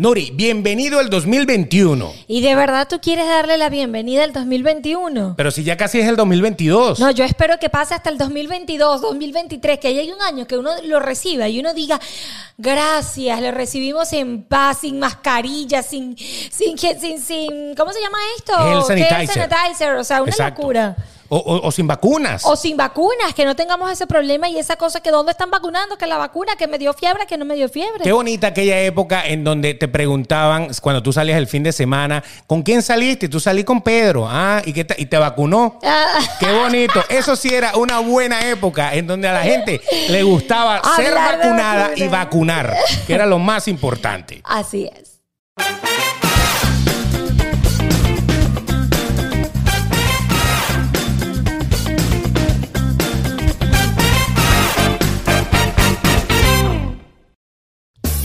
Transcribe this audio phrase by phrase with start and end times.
[0.00, 2.14] Nori, bienvenido al 2021.
[2.26, 5.34] ¿Y de verdad tú quieres darle la bienvenida al 2021?
[5.36, 7.00] Pero si ya casi es el 2022.
[7.00, 10.70] No, yo espero que pase hasta el 2022, 2023, que haya un año que uno
[10.84, 12.00] lo reciba y uno diga,
[12.56, 18.54] gracias, lo recibimos en paz, sin mascarilla, sin, sin, sin, sin, ¿cómo se llama esto?
[18.56, 19.50] Gel sanitizer.
[19.50, 20.62] Sanitizer, o sea, una Exacto.
[20.62, 20.96] locura.
[21.32, 22.42] O, o- o sin vacunas.
[22.44, 25.96] O sin vacunas, que no tengamos ese problema y esa cosa que dónde están vacunando,
[25.96, 28.02] que la vacuna, que me dio fiebre, que no me dio fiebre.
[28.02, 32.24] Qué bonita aquella época en donde te preguntaban cuando tú salías el fin de semana,
[32.48, 33.28] ¿con quién saliste?
[33.28, 35.78] Tú salí con Pedro, ah, y, qué te, y te vacunó.
[35.84, 36.18] Ah.
[36.40, 37.00] Qué bonito.
[37.08, 41.38] Eso sí era una buena época en donde a la gente le gustaba ser Hablar
[41.38, 42.76] vacunada y vacunar,
[43.06, 44.40] que era lo más importante.
[44.44, 45.20] Así es.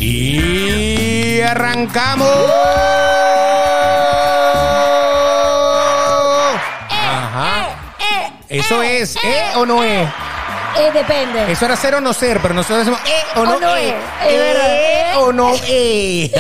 [0.08, 2.28] Y arrancamos.
[6.92, 7.70] Ajá.
[7.98, 10.08] Eh, Eso eh, es, ¿eh o no es?
[10.78, 11.52] Eh, depende.
[11.52, 13.90] Eso era ser o no ser, pero nosotros decimos, ¿eh o no, O no eh?
[14.22, 14.76] es, es verdad.
[14.76, 16.32] ¿Eh o no eh?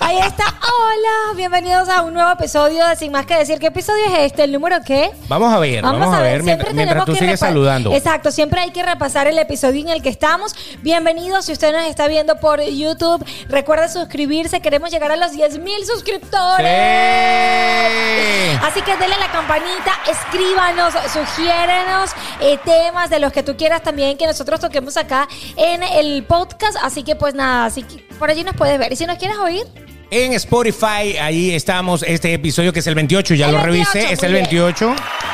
[0.00, 0.44] Ahí está.
[0.62, 3.58] Hola, bienvenidos a un nuevo episodio de Sin Más Que Decir.
[3.58, 4.44] ¿Qué episodio es este?
[4.44, 5.10] ¿El número qué?
[5.28, 7.92] Vamos a ver, vamos, a ver, Siempre mientras, mientras tenemos tú sigues saludando.
[7.92, 10.54] Exacto, siempre hay que repasar el episodio en el que estamos.
[10.80, 14.60] Bienvenidos, si usted nos está viendo por YouTube, recuerde suscribirse.
[14.60, 16.66] Queremos llegar a los 10 mil suscriptores.
[16.66, 18.58] Sí.
[18.62, 23.81] Así que denle a la campanita, escríbanos, sugiérenos eh, temas de los que tú quieras
[23.82, 26.76] también que nosotros toquemos acá en el podcast.
[26.82, 28.92] Así que pues nada, así que por allí nos puedes ver.
[28.92, 29.62] Y si nos quieres oír,
[30.10, 34.12] En Spotify, ahí estamos, este episodio que es el 28, ya El lo 28, revisé,
[34.12, 34.44] es el bien.
[34.44, 34.94] 28.
[34.94, 35.31] El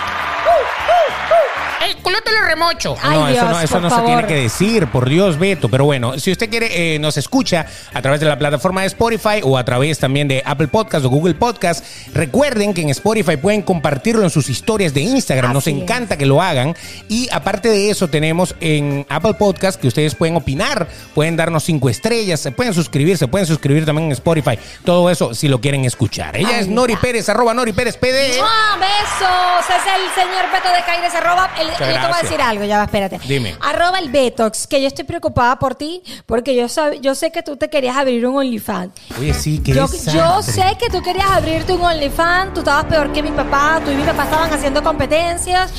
[1.97, 2.97] culo te lo remocho.
[3.03, 5.69] Ay, no, eso Dios, no, eso no se tiene que decir, por Dios, Beto.
[5.69, 9.41] Pero bueno, si usted quiere, eh, nos escucha a través de la plataforma de Spotify
[9.43, 13.63] o a través también de Apple Podcast o Google Podcast, recuerden que en Spotify pueden
[13.63, 15.53] compartirlo en sus historias de Instagram.
[15.53, 15.75] Nos es.
[15.75, 16.77] encanta que lo hagan.
[17.09, 21.89] Y aparte de eso, tenemos en Apple Podcast que ustedes pueden opinar, pueden darnos cinco
[21.89, 24.59] estrellas, se pueden suscribirse, pueden suscribir también en Spotify.
[24.85, 26.37] Todo eso si lo quieren escuchar.
[26.37, 26.99] Ella es Nori.
[26.99, 28.41] Pérez, arroba Nori Pérez PD.
[28.43, 29.77] ¡Ah, besos!
[29.77, 31.51] Es el señor Beto de Caires, arroba.
[31.59, 33.19] El, yo te voy a decir algo, ya va, espérate.
[33.27, 33.57] Dime.
[33.61, 37.43] Arroba el Betox, que yo estoy preocupada por ti, porque yo, sab- yo sé que
[37.43, 38.93] tú te querías abrir un OnlyFans.
[39.19, 43.13] Oye, sí, que Yo, yo sé que tú querías abrirte un OnlyFans, tú estabas peor
[43.13, 45.73] que mi papá, tú y mi papá estaban haciendo competencias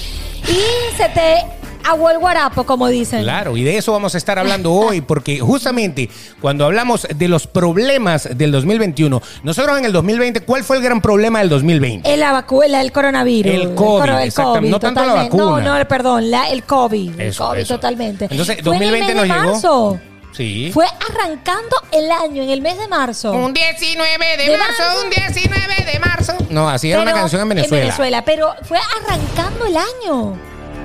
[0.48, 1.46] y se te
[1.84, 3.23] aguó el guarapo, como dicen.
[3.23, 6.09] Claro, y de eso vamos a estar hablando hoy, porque justamente
[6.41, 11.01] cuando hablamos de los problemas del 2021, nosotros en el 2020, ¿cuál fue el gran
[11.01, 12.13] problema del 2020?
[12.13, 13.53] El, la vacuna, el coronavirus.
[13.53, 14.69] El COVID, exactamente.
[14.69, 15.44] No tanto la vacuna.
[15.63, 17.19] No, no, perdón, la- el COVID.
[17.19, 17.75] el Eso, COVID, eso.
[17.75, 18.28] totalmente.
[18.29, 19.53] Entonces, Fue en el 2020 mes nos de llegó.
[19.53, 20.00] marzo.
[20.31, 20.69] Sí.
[20.72, 23.31] Fue arrancando el año, en el mes de marzo.
[23.34, 24.07] Un 19
[24.38, 25.03] de, De marzo, marzo.
[25.03, 26.34] un 19 de marzo.
[26.51, 28.23] No, así era una canción en Venezuela.
[28.23, 30.38] pero fue arrancando el año.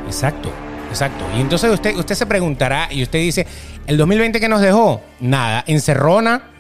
[0.07, 0.51] Exacto,
[0.95, 1.27] exacto.
[1.37, 3.47] Y entonces usted, usted se preguntará y usted dice,
[3.87, 5.03] ¿el 2020 qué nos dejó?
[5.21, 6.51] Nada, encerrona,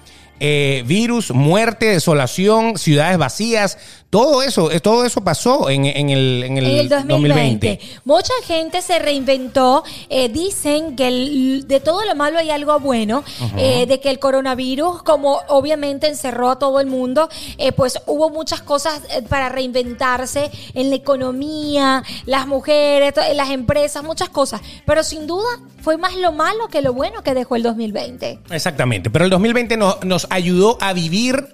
[0.40, 3.78] eh, virus, muerte, desolación, ciudades vacías,
[4.14, 7.08] todo eso, eh, todo eso pasó en, en el, en el, En el 2020.
[7.12, 7.80] 2020.
[8.04, 9.82] Mucha gente se reinventó.
[10.08, 13.24] eh, dicen que el- de todo lo malo hay algo bueno.
[13.56, 18.30] eh, de que el coronavirus, como obviamente encerró a todo el mundo, eh, pues hubo
[18.30, 24.60] muchas cosas para reinventarse en la economía, las mujeres, las empresas, muchas cosas.
[24.86, 25.48] Pero sin duda
[25.82, 28.38] fue más lo malo que lo bueno que dejó el 2020.
[28.50, 31.48] Exactamente, pero el 2020 nos, nos ayudó a vivir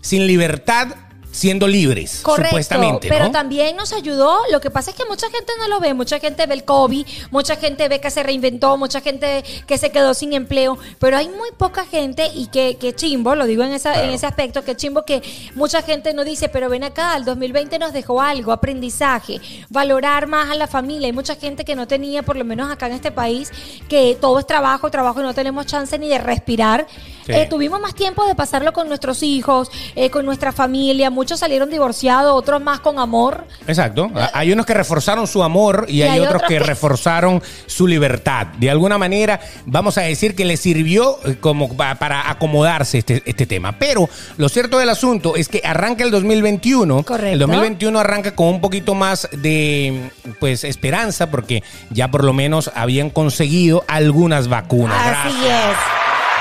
[0.00, 0.88] sin libertad,
[1.36, 3.08] siendo libres, Correcto, supuestamente.
[3.08, 3.30] pero ¿no?
[3.30, 4.38] también nos ayudó.
[4.50, 7.06] Lo que pasa es que mucha gente no lo ve, mucha gente ve el COVID,
[7.30, 11.28] mucha gente ve que se reinventó, mucha gente que se quedó sin empleo, pero hay
[11.28, 14.76] muy poca gente y que, que chimbo, lo digo en, esa, en ese aspecto, que
[14.76, 15.22] chimbo que
[15.54, 19.38] mucha gente no dice, pero ven acá, el 2020 nos dejó algo, aprendizaje,
[19.68, 21.06] valorar más a la familia.
[21.06, 23.52] Hay mucha gente que no tenía, por lo menos acá en este país,
[23.90, 26.86] que todo es trabajo, trabajo y no tenemos chance ni de respirar.
[27.26, 27.32] Sí.
[27.32, 31.10] Eh, tuvimos más tiempo de pasarlo con nuestros hijos, eh, con nuestra familia.
[31.10, 33.46] Muchos salieron divorciados, otros más con amor.
[33.66, 34.10] Exacto.
[34.32, 38.46] Hay unos que reforzaron su amor y, hay, otros, que, reforzaron su libertad.
[38.58, 43.22] De alguna manera, vamos a decir que le sirvió eh, como pa- para acomodarse este,
[43.26, 43.78] este tema.
[43.78, 47.02] Pero lo cierto del asunto es que arranca el 2021.
[47.02, 47.32] Correcto.
[47.32, 52.70] El 2021 arranca con un poquito más de pues esperanza porque ya por lo menos
[52.74, 54.96] habían conseguido algunas vacunas.
[54.98, 55.70] Así Gracias.
[55.72, 55.76] es.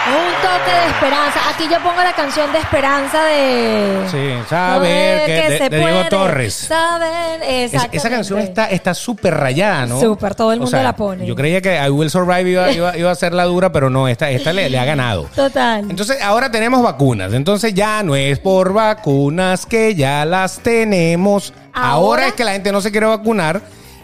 [0.07, 1.39] Un toque de esperanza.
[1.49, 4.03] Aquí yo pongo la canción de esperanza de.
[4.11, 6.53] Sí, saber que, de, se de Diego puede, Torres.
[6.53, 9.99] Saber, Es- esa canción está está súper rayada, ¿no?
[9.99, 11.25] Súper, todo el O mundo sea, la pone.
[11.25, 14.07] Yo creía que I Will Survive iba, iba- iba a ser la dura, pero no,
[14.07, 15.23] esta, esta le, le ha ganado.
[15.35, 15.89] Total.
[15.89, 17.33] Entonces, ahora tenemos vacunas.
[17.33, 21.51] Entonces, ya no es por vacunas que ya las tenemos.
[21.73, 23.61] Ahora, Ahora- es que la gente no se quiere vacunar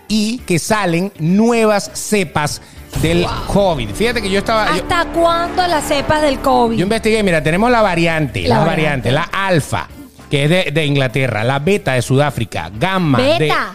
[0.07, 2.61] y que salen nuevas cepas
[3.01, 3.89] del COVID.
[3.91, 4.67] Fíjate que yo estaba.
[4.67, 6.77] yo- ¿Hasta cuándo las cepas del COVID?
[6.77, 9.09] yo investigué, mira, tenemos la variante, La la, variante.
[9.09, 9.87] variante, la alfa,
[10.29, 13.39] que es de, de Inglaterra, la beta de Sudáfrica, gamma de...
[13.39, 13.73] Beta.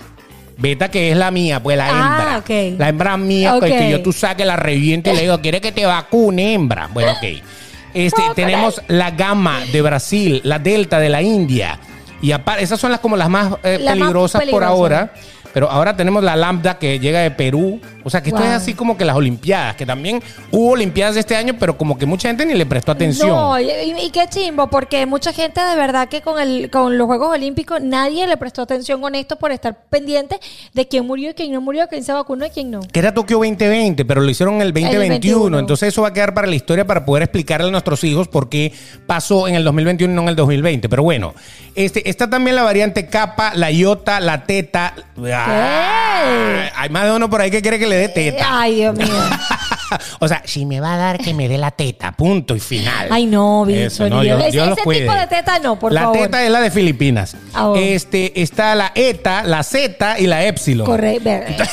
[0.58, 2.38] Beta que es la mía, pues la Ah, hembra.
[2.38, 2.78] ok.
[2.78, 3.64] La hembra mía, Ok.
[3.64, 6.88] que, que yo tú saque la reviento y le digo, ¿quiere que te vacune, hembra?
[6.94, 7.42] Bueno, ok.
[7.92, 11.78] Este, tenemos la gamma de Brasil, la delta de la India.
[12.22, 15.12] Y aparte, esas son las como las más eh, más peligrosas por ahora.
[15.56, 17.80] Pero ahora tenemos la lambda que llega de Perú.
[18.04, 21.34] O sea, que esto es así como que las Olimpiadas, que también hubo Olimpiadas este
[21.34, 23.30] año, pero como que mucha gente ni le prestó atención.
[23.30, 27.06] No, y, y qué chimbo, porque mucha gente de verdad que con el con los
[27.06, 30.38] Juegos Olímpicos nadie le prestó atención con esto por estar pendiente
[30.74, 32.80] de quién murió y quién no murió, quién se vacunó y quién no.
[32.80, 35.08] que era Tokio 2020, pero lo hicieron en el 2021.
[35.08, 35.58] 21.
[35.58, 38.50] Entonces eso va a quedar para la historia para poder explicarle a nuestros hijos por
[38.50, 38.74] qué
[39.06, 40.90] pasó en el 2021 y no en el 2020.
[40.90, 41.34] Pero bueno,
[41.74, 44.94] este, está también la variante capa, la iota, la teta.
[45.32, 48.46] Ah, hay más de uno por ahí que quiere que le dé teta.
[48.48, 49.06] Ay, Dios mío.
[50.18, 53.08] o sea, si me va a dar que me dé la teta, punto y final.
[53.10, 54.48] Ay, no, Eso, no, Dios, Dios.
[54.48, 55.00] Ese- los ese cuide.
[55.02, 56.18] tipo de teta no, por la favor.
[56.18, 57.36] teta es la de Filipinas.
[57.56, 57.74] Oh.
[57.76, 60.86] Este, está la eta, la zeta y la epsilon.
[60.86, 61.30] Correcto.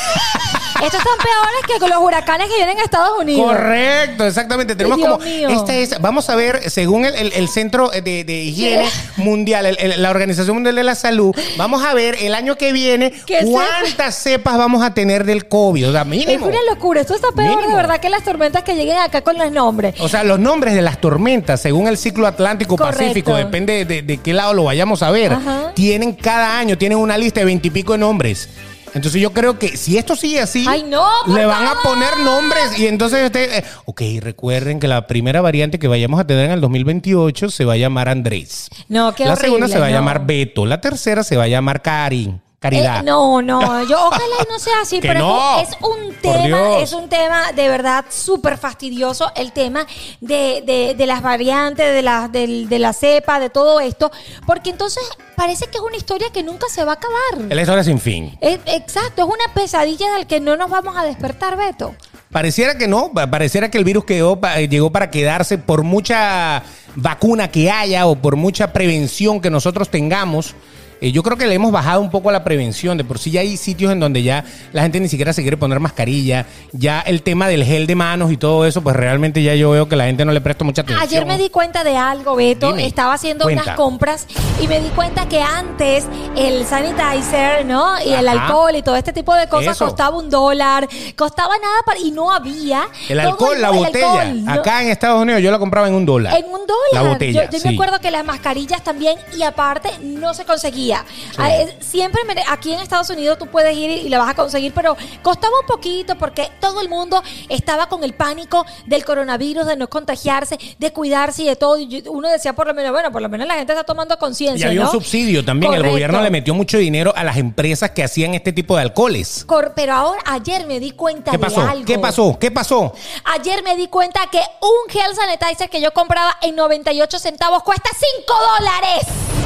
[0.85, 3.45] Estos están peores que con los huracanes que vienen a Estados Unidos.
[3.51, 4.75] Correcto, exactamente.
[4.75, 5.24] Tenemos Dios como.
[5.25, 5.50] mío.
[5.50, 8.85] Esta es, vamos a ver, según el, el- el Centro de, de Higiene
[9.18, 13.12] Mundial, el- la Organización Mundial de la Salud, vamos a ver el año que viene
[13.25, 15.89] ¿Qué cuántas cepas vamos a tener del COVID.
[15.89, 16.47] O sea, Es mínimo.
[16.47, 17.01] una locura.
[17.01, 19.95] Esto está peor de verdad que las tormentas que lleguen acá con los nombres.
[20.00, 23.00] O sea, los nombres de las tormentas, según el ciclo Atlántico Correcto.
[23.03, 25.71] Pacífico, depende de, de qué lado lo vayamos a ver, Ajá.
[25.74, 28.50] tienen cada año, tienen una lista de veintipico de nombres.
[28.94, 32.78] Entonces yo creo que si esto sigue así, Ay, no, le van a poner nombres
[32.78, 36.51] y entonces usted, eh, ok, recuerden que la primera variante que vayamos a tener en
[36.51, 38.69] el 2028 se va a llamar Andrés.
[38.90, 39.95] No, qué la segunda se va a no.
[39.95, 43.01] llamar Beto, la tercera se va a llamar Karin, Caridad.
[43.01, 45.60] Eh, no, no, yo ojalá y no sea así, pero no.
[45.60, 49.86] es un tema, es un tema de verdad súper fastidioso, el tema
[50.21, 54.12] de, de- de las variantes, de la, del- de la cepa, de todo esto,
[54.48, 55.04] porque entonces
[55.36, 57.50] parece que es una historia que nunca se va a acabar.
[57.50, 58.38] Es la historia sin fin.
[58.39, 61.94] Es- exacto, es una pesadilla del que no nos vamos a despertar, Beto.
[62.31, 66.63] Pareciera que no, pa- pareciera que el virus quedó, eh, llegó para quedarse por mucha
[66.95, 70.56] vacuna que haya o por mucha prevención que nosotros tengamos.
[71.03, 72.97] Eh, yo creo que le hemos bajado un poco a la prevención.
[72.97, 75.57] De por sí ya hay sitios en donde ya la gente ni siquiera se quiere
[75.57, 76.45] poner mascarilla.
[76.71, 79.89] Ya el tema del gel de manos y todo eso, pues realmente ya yo veo
[79.89, 81.03] que la gente no le presta mucha atención.
[81.03, 82.69] Ayer me di cuenta de algo, Beto.
[82.69, 82.88] Dime.
[82.88, 83.63] Estaba haciendo Cuenta.
[83.63, 84.27] unas compras
[84.61, 86.05] y me di cuenta que antes
[86.38, 88.01] el sanitizer, ¿no?
[88.06, 89.85] Y el alcohol y todo este tipo de cosas Eso.
[89.85, 92.88] costaba un dólar, costaba nada para, y no había.
[93.09, 94.21] El alcohol, la el botella.
[94.21, 94.53] alcohol, ¿no?
[94.53, 96.38] Acá en Estados Unidos yo la compraba en un dólar.
[96.38, 96.94] En un dólar.
[96.94, 97.45] La botella.
[97.45, 97.67] Yo, yo sí.
[97.67, 100.93] me acuerdo que las mascarillas también, y aparte no se conseguía.
[101.38, 101.50] Ah,
[101.80, 105.54] Siempre aquí en Estados Unidos tú puedes ir y la vas a conseguir, pero costaba
[105.62, 110.57] un poquito porque todo el mundo estaba con el pánico del coronavirus, de no contagiarse,
[110.78, 111.78] de cuidarse y de todo.
[111.78, 114.18] Y uno decía por lo menos, bueno, por lo menos la gente está tomando Y
[114.18, 114.68] conciencia.
[114.68, 114.86] había ¿no?
[114.88, 115.72] un subsidio también.
[115.74, 115.94] El Correcto.
[115.94, 119.44] gobierno le metió mucho dinero a las empresas que hacían este tipo de alcoholes.
[119.45, 121.62] Cor- Pero ahora, ayer me di cuenta ¿Qué de pasó?
[121.62, 121.86] algo.
[121.86, 122.38] ¿Qué pasó?
[122.40, 122.94] ¿Qué pasó?
[123.36, 127.90] Ayer me di cuenta que un gel sanitizer que yo compraba en 98 centavos cuesta
[127.94, 129.43] 5 dólares.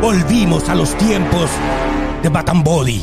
[0.00, 1.50] Volvimos a los tiempos
[2.22, 3.02] de Baton Body.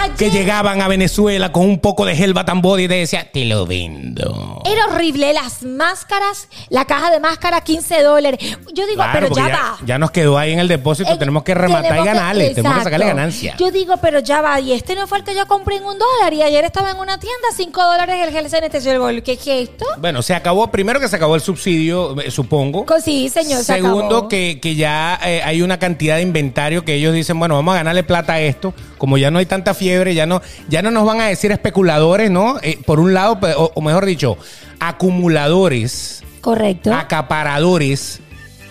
[0.00, 3.28] Ayer- Que llegaban a Venezuela con un poco de gel Baton Body y te decía,
[3.32, 4.62] te lo vendo.
[4.64, 5.32] Era horrible.
[5.32, 8.38] Las máscaras, la caja de máscara, 15 dólares.
[8.74, 9.78] Yo digo, Claro, pero ya, ya, va.
[9.84, 12.50] ya nos quedó ahí en el depósito, Eh, tenemos que rematar tenemos y que- ganarle,
[12.54, 13.54] tenemos que sacarle ganancia.
[13.58, 14.60] Yo digo, pero ya va.
[14.60, 16.32] Y este no fue el que yo compré en un dólar.
[16.32, 19.22] Y ayer estaba en una tienda, 5 dólares el gel sanitizer.
[19.22, 19.84] ¿Qué es esto?
[19.98, 22.86] Bueno, se acabó, primero que se acabó el subsidio, eh, supongo.
[23.02, 24.28] Sí, señor, se Segundo, acabó.
[24.28, 27.78] que, que ya eh, hay una cantidad de inventario que ellos dicen, bueno, vamos a
[27.78, 28.74] ganarle plata a esto.
[28.98, 32.30] Como ya no hay tanta fiebre, ya no, ya no nos van a decir especuladores,
[32.30, 32.58] ¿no?
[32.62, 34.38] Eh, por un lado, o, o mejor dicho,
[34.78, 36.92] acumuladores, Correcto.
[36.94, 38.20] acaparadores,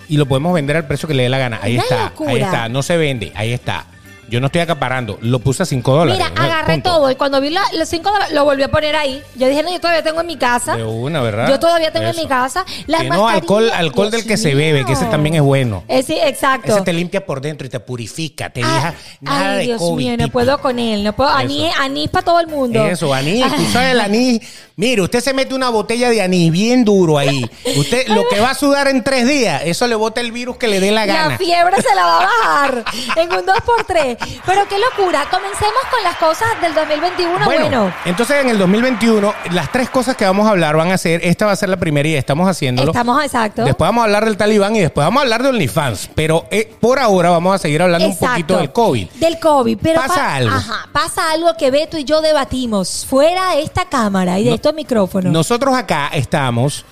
[0.07, 1.59] y lo podemos vender al precio que le dé la gana.
[1.61, 2.31] Ahí Una está, locura.
[2.31, 3.85] ahí está, no se vende, ahí está.
[4.29, 5.17] Yo no estoy acaparando.
[5.21, 6.23] Lo puse a 5 dólares.
[6.29, 6.89] Mira, agarré Punto.
[6.91, 9.21] todo y cuando vi la- los 5 dólares lo volví a poner ahí.
[9.35, 10.75] Yo dije, no, yo todavía tengo en mi casa.
[10.77, 11.49] De una, ¿verdad?
[11.49, 12.65] Yo todavía tengo en mi casa.
[12.87, 15.83] Las Que no, alcohol, alcohol del que se bebe, que ese también es bueno.
[15.87, 16.71] Eh, sí, exacto.
[16.73, 20.05] Ese te limpia por dentro y te purifica, te deja nada Ay, de Dios COVID.
[20.05, 21.03] mío, no puedo con él.
[21.03, 21.29] No puedo.
[21.29, 22.83] Anís, anís para todo el mundo.
[22.85, 23.45] Eso, anís.
[23.55, 24.41] Tú sabes el anís.
[24.75, 27.49] Mire, usted se mete una botella de anís bien duro ahí.
[27.77, 30.67] Usted lo que va a sudar en tres días, eso le bota el virus que
[30.69, 31.37] le dé la La gana.
[31.37, 32.85] fiebre se la va a bajar
[33.17, 34.17] en un 2x3.
[34.45, 35.25] Pero qué locura.
[35.29, 37.45] Comencemos con las cosas del 2021.
[37.45, 41.21] Bueno, entonces en el 2021, las tres cosas que vamos a hablar van a ser,
[41.23, 42.91] esta va a ser la primera y estamos haciéndolo.
[42.91, 43.63] estamos exacto.
[43.63, 46.09] Después vamos a hablar del talibán y después vamos a hablar de OnlyFans.
[46.15, 49.09] Pero eh, por ahora vamos a seguir hablando un poquito del COVID.
[49.15, 49.77] Del COVID.
[49.81, 50.55] Pero Pasa pa- algo.
[50.55, 54.55] Ajá, pasa algo que Beto y yo debatimos fuera de esta cámara y de No-
[54.55, 55.31] estos micrófonos.
[55.31, 56.85] Nosotros acá estamos.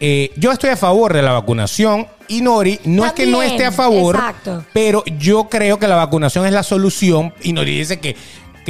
[0.00, 3.66] Eh, yo estoy a favor de la vacunación y Nori no es que no esté
[3.66, 4.64] a favor, exacto.
[4.72, 8.16] pero yo creo que la vacunación es la solución y Nori dice que,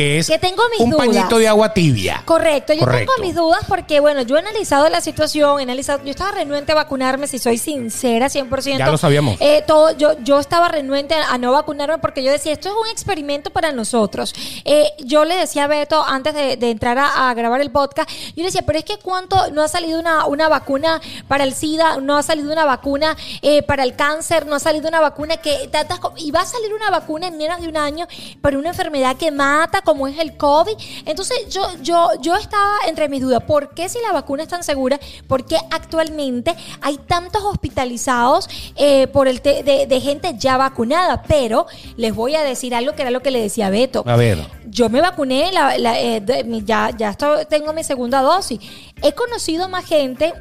[0.00, 1.06] que es Que tengo mis un dudas.
[1.06, 2.22] pañito de agua tibia.
[2.24, 3.12] Correcto, yo Correcto.
[3.14, 6.72] tengo mis dudas porque, bueno, yo he analizado la situación, he analizado, yo estaba renuente
[6.72, 8.78] a vacunarme, si soy sincera, 100%.
[8.78, 9.36] Ya lo sabíamos.
[9.40, 12.74] Eh, todo, yo, yo estaba renuente a, a no vacunarme porque yo decía, esto es
[12.74, 14.34] un experimento para nosotros.
[14.64, 18.08] Eh, yo le decía a Beto, antes de, de entrar a, a grabar el podcast,
[18.10, 21.54] yo le decía, pero es que cuánto, no ha salido una, una vacuna para el
[21.54, 25.36] SIDA, no ha salido una vacuna eh, para el cáncer, no ha salido una vacuna
[25.38, 28.06] que, tantas y va a salir una vacuna en menos de un año
[28.40, 30.74] para una enfermedad que mata, como es el COVID.
[31.04, 33.42] Entonces, yo, yo, yo estaba entre mis dudas.
[33.42, 35.00] ¿Por qué si la vacuna es tan segura?
[35.26, 41.22] ¿Por qué actualmente hay tantos hospitalizados eh, por el te- de, de gente ya vacunada?
[41.24, 41.66] Pero
[41.96, 44.04] les voy a decir algo que era lo que le decía Beto.
[44.06, 44.38] A ver.
[44.66, 48.60] Yo me vacuné, la- la, eh, de- ya, ya estoy- tengo mi segunda dosis.
[49.02, 50.32] He conocido más gente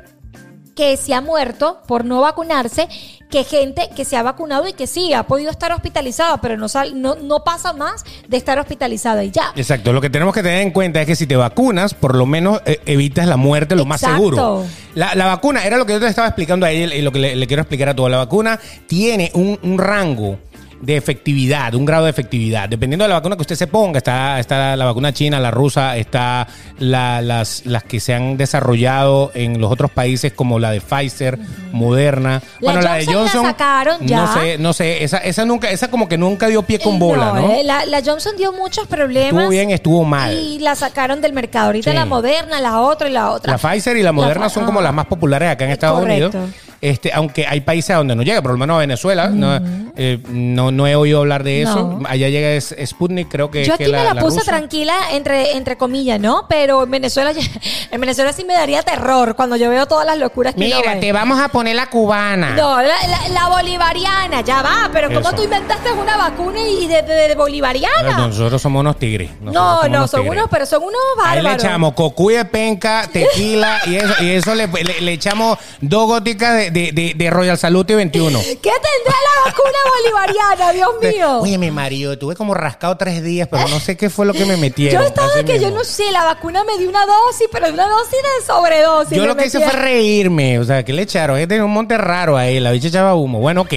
[0.79, 2.87] que se ha muerto por no vacunarse
[3.29, 6.69] que gente que se ha vacunado y que sí, ha podido estar hospitalizada, pero no,
[6.69, 9.51] sal- no, no pasa más de estar hospitalizada y ya.
[9.57, 12.25] Exacto, lo que tenemos que tener en cuenta es que si te vacunas, por lo
[12.25, 14.65] menos eh, evitas la muerte lo más seguro.
[14.95, 17.19] La, la vacuna, era lo que yo te estaba explicando a él y lo que
[17.19, 18.09] le, le quiero explicar a todos.
[18.09, 18.57] La vacuna
[18.87, 20.39] tiene un, un rango
[20.81, 22.69] de efectividad, un grado de efectividad.
[22.69, 25.97] Dependiendo de la vacuna que usted se ponga, está, está la vacuna china, la rusa,
[25.97, 30.79] está la- las, las que se han desarrollado en los otros países como la de
[30.81, 31.37] Pfizer,
[31.73, 32.41] Moderna.
[32.59, 33.45] La bueno, la de Johnson la Johnson.
[33.45, 34.17] sacaron ya.
[34.25, 37.33] No sé, no sé, esa, esa nunca, esa como que nunca dio pie con bola,
[37.33, 37.51] ¿no?
[37.51, 39.33] eh, la, la Johnson dio muchos problemas.
[39.33, 40.33] Estuvo bien, estuvo mal.
[40.33, 41.67] Y la sacaron del mercado.
[41.67, 41.95] Ahorita Sí.
[41.97, 43.53] la Moderna, la otra y la otra.
[43.53, 44.83] La Pfizer y la Moderna La- son como ah.
[44.83, 46.37] las más populares acá en Estados Correcto.
[46.37, 46.55] Unidos.
[46.81, 49.27] Este, aunque hay países a donde no llega, por lo menos a Venezuela.
[49.29, 49.59] no,
[49.97, 51.97] eh, no, no he oído hablar de eso.
[51.99, 52.07] No.
[52.07, 54.51] Allá llega es- Sputnik, creo que Yo que aquí me la, puse rusa.
[54.51, 56.45] tranquila, entre, entre comillas, ¿no?
[56.47, 57.31] Pero en Venezuela,
[57.91, 61.11] en Venezuela sí me daría terror cuando yo veo todas las locuras que Mira, te
[61.11, 62.51] vamos a poner la cubana.
[62.55, 65.33] No, la, la- la bolivariana, ya va, pero ¿cómo Eso.
[65.35, 68.17] tú inventaste una vacuna y de, de- de bolivariana?
[68.27, 69.29] Nosotros somos unos tigres.
[69.41, 70.37] No, no, son tigres.
[70.37, 71.63] unos, pero son unos Ahí le bárbaros.
[71.63, 76.55] echamos cocuy de penca, tequila y eso, y eso le, le- le echamos dos góticas
[76.55, 78.39] de, de, de, de Royal Salute 21.
[78.43, 81.39] ¿Qué tendrá la vacuna bolivariana, Dios mío?
[81.41, 84.45] Oye, mi marido, tuve como rascado tres días, pero no sé qué fue lo que
[84.45, 85.01] me metieron.
[85.01, 88.11] Yo estaba que yo no sé, la vacuna me dio una dosis, pero una dosis
[88.11, 89.17] de sobredosis.
[89.17, 92.37] Yo lo que hice fue reírme, o sea, que le echaron, es un monte raro
[92.37, 93.39] ahí, la bicha echaba humo.
[93.39, 93.73] Bueno, ok.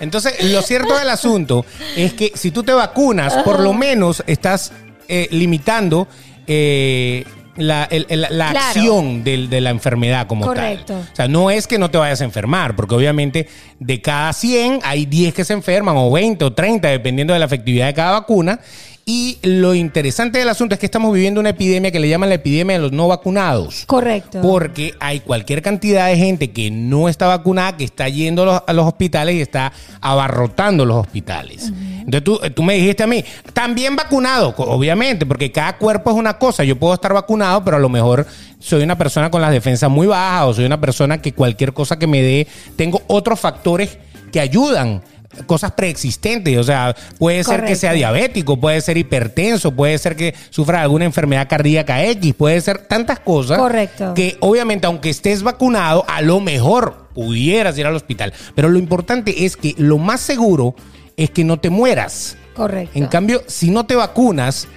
[0.00, 1.64] Entonces, lo cierto del asunto
[1.96, 4.72] es que si tú te vacunas, por lo menos estás
[5.08, 6.08] eh, limitando
[6.46, 7.24] eh,
[7.56, 8.58] la, el- el- la Claro.
[8.58, 10.94] acción del- de la enfermedad como Correcto.
[10.94, 11.02] tal.
[11.12, 14.80] O sea, no es que no te vayas a enfermar, porque obviamente de cada 100
[14.82, 18.12] hay 10 que se enferman, o 20 o 30, dependiendo de la efectividad de cada
[18.12, 18.60] vacuna.
[19.06, 22.36] Y lo interesante del asunto es que estamos viviendo una epidemia que le llaman la
[22.36, 23.84] epidemia de los no vacunados.
[23.86, 24.40] Correcto.
[24.40, 28.62] Porque hay cualquier cantidad de gente que no está vacunada, que está yendo a los,
[28.66, 31.70] a los hospitales y está abarrotando los hospitales.
[31.98, 36.38] Entonces tú, tú me dijiste a mí, también vacunado, obviamente, porque cada cuerpo es una
[36.38, 36.64] cosa.
[36.64, 38.26] Yo puedo estar vacunado, pero a lo mejor
[38.58, 41.98] soy una persona con las defensas muy bajas o soy una persona que cualquier cosa
[41.98, 42.46] que me dé,
[42.76, 43.98] tengo otros factores
[44.32, 45.02] que ayudan
[45.46, 50.34] cosas preexistentes, o sea, puede ser que sea diabético, puede ser hipertenso, puede ser que
[50.50, 54.14] sufra alguna enfermedad cardíaca X, puede ser tantas cosas Correcto.
[54.14, 59.44] que obviamente aunque estés vacunado, a lo mejor pudieras ir al hospital, pero lo importante
[59.44, 60.74] es que lo más seguro
[61.16, 62.36] es que no te mueras.
[62.54, 62.98] Correcto.
[62.98, 64.68] En cambio, si no te vacunas,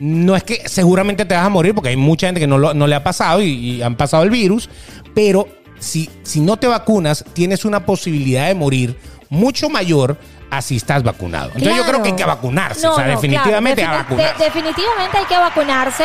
[0.00, 2.74] no es que seguramente te vas a morir, porque hay mucha gente que no, lo-
[2.74, 3.46] no le ha pasado y,
[3.76, 4.68] y han pasado el virus,
[5.14, 5.48] pero
[5.78, 8.96] si, si no te vacunas, tienes una posibilidad de morir
[9.30, 10.16] mucho mayor
[10.56, 11.46] a si estás vacunado.
[11.54, 14.04] Entonces yo creo que hay que vacunarse, No, o sea, no, definitivamente claro, a defini-
[14.10, 14.38] vacunarse.
[14.38, 16.04] de- definitivamente hay que vacunarse.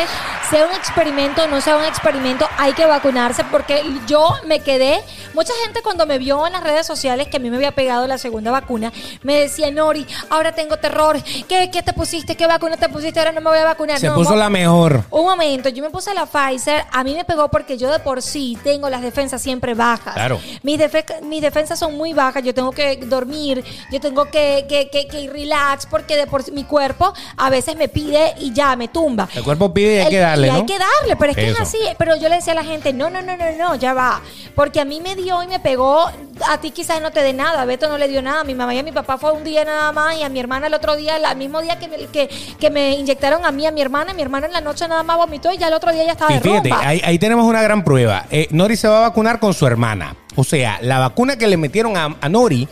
[0.50, 5.00] sea un experimento o no sea un experimento, hay que vacunarse porque yo me quedé,
[5.32, 8.08] mucha gente cuando me vio en las redes sociales que a mí me había pegado
[8.08, 8.92] la segunda vacuna,
[9.22, 12.34] me decía, Nori, ahora tengo terror, ¿qué, qué te pusiste?
[12.36, 13.20] ¿Qué vacuna te pusiste?
[13.20, 14.00] Ahora no me voy a vacunar.
[14.00, 15.04] Se No, puso la mejor.
[15.10, 18.20] un momento, yo me puse la Pfizer, a mí me pegó porque yo de por
[18.20, 20.14] sí tengo las defensas siempre bajas.
[20.14, 20.40] Claro.
[20.64, 24.88] Mis, defe- mis defensas son muy bajas, yo tengo que dormir, yo tengo que, que,
[24.90, 28.88] que, que relax porque de por mi cuerpo a veces me pide y ya me
[28.88, 29.28] tumba.
[29.34, 30.66] El cuerpo pide y hay El- que darle, y hay ¿no?
[30.66, 31.54] que darle, pero es que Eso.
[31.54, 31.78] es así.
[31.98, 34.20] Pero yo le decía a la gente, no, no, no, no, no, ya va.
[34.54, 36.10] Porque a mí me dio y me pegó,
[36.48, 38.54] a ti quizás no te dé nada, a Beto no le dio nada, a mi
[38.54, 40.74] mamá y a mi papá fue un día nada más y a mi hermana el
[40.74, 42.28] otro día, el mismo día que me, que,
[42.58, 45.16] que me inyectaron a mí, a mi hermana, mi hermana en la noche nada más
[45.16, 46.86] vomitó y ya el otro día ya estaba Y de fíjate, rumba.
[46.86, 48.26] ahí, ahí tenemos una gran prueba.
[48.30, 50.16] Eh, Nori se va a vacunar con su hermana.
[50.36, 52.68] O sea, la vacuna que le metieron a, a Nori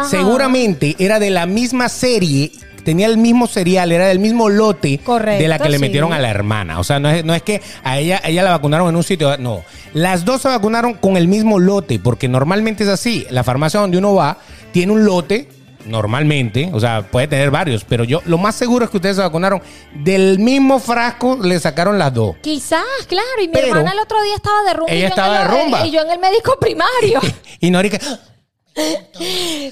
[0.00, 0.08] Ajá.
[0.08, 2.52] seguramente era de la misma serie,
[2.84, 5.80] tenía el mismo cereal, era del mismo lote Correcto, de la que le sí.
[5.80, 6.78] metieron a la hermana.
[6.78, 9.36] O sea, no es, no es que a ella, ella la vacunaron en un sitio,
[9.38, 9.62] no.
[9.92, 13.26] Las dos se vacunaron con el mismo lote, porque normalmente es así.
[13.30, 14.38] La farmacia donde uno va
[14.72, 15.48] tiene un lote.
[15.86, 19.22] Normalmente, o sea, puede tener varios, pero yo lo más seguro es que ustedes se
[19.22, 19.62] vacunaron
[19.94, 22.34] del mismo frasco, le sacaron las dos.
[22.42, 24.92] Quizás, claro, y mi Pero- hermana el otro día estaba de rumba.
[24.92, 25.86] Ella estaba el- de rumba.
[25.86, 27.20] Y yo en el médico primario.
[27.60, 28.00] Y Nori que,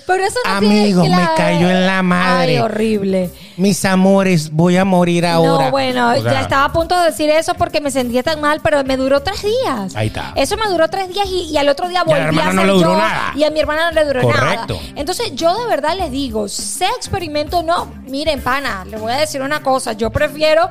[0.06, 2.52] Pero eso no Amigo, tiene me cayó en la madre.
[2.56, 3.30] Ay, horrible.
[3.58, 5.66] mis amores, voy a morir ahora.
[5.66, 8.40] No, bueno, O sea, ya estaba a punto de decir eso porque me sentía tan
[8.40, 9.94] mal, pero me duró tres días.
[9.94, 10.32] Ahí está.
[10.34, 12.44] Eso me duró tres días y, y al otro día Y a la volví a,
[12.44, 13.32] no ser le duró yo, nada.
[13.36, 14.74] Y a mi hermana no le duró Correcto.
[14.74, 14.88] nada.
[14.96, 19.16] Entonces, yo de verdad les digo, sea experimento o no, miren, pana, les voy a
[19.16, 19.92] decir una cosa.
[19.92, 20.68] Yo prefiero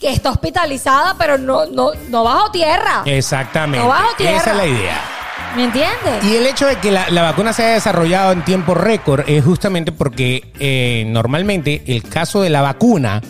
[0.00, 3.02] que esté hospitalizada, pero no, no, no bajo tierra.
[3.04, 3.78] Exactamente.
[3.78, 4.36] No bajo tierra.
[4.38, 5.00] Esa es la idea.
[5.56, 6.22] ¿Me entiendes?
[6.24, 9.42] Y el hecho de que la, la vacuna se haya desarrollado en tiempo récord es
[9.44, 13.22] justamente porque eh, normalmente el caso de la vacuna,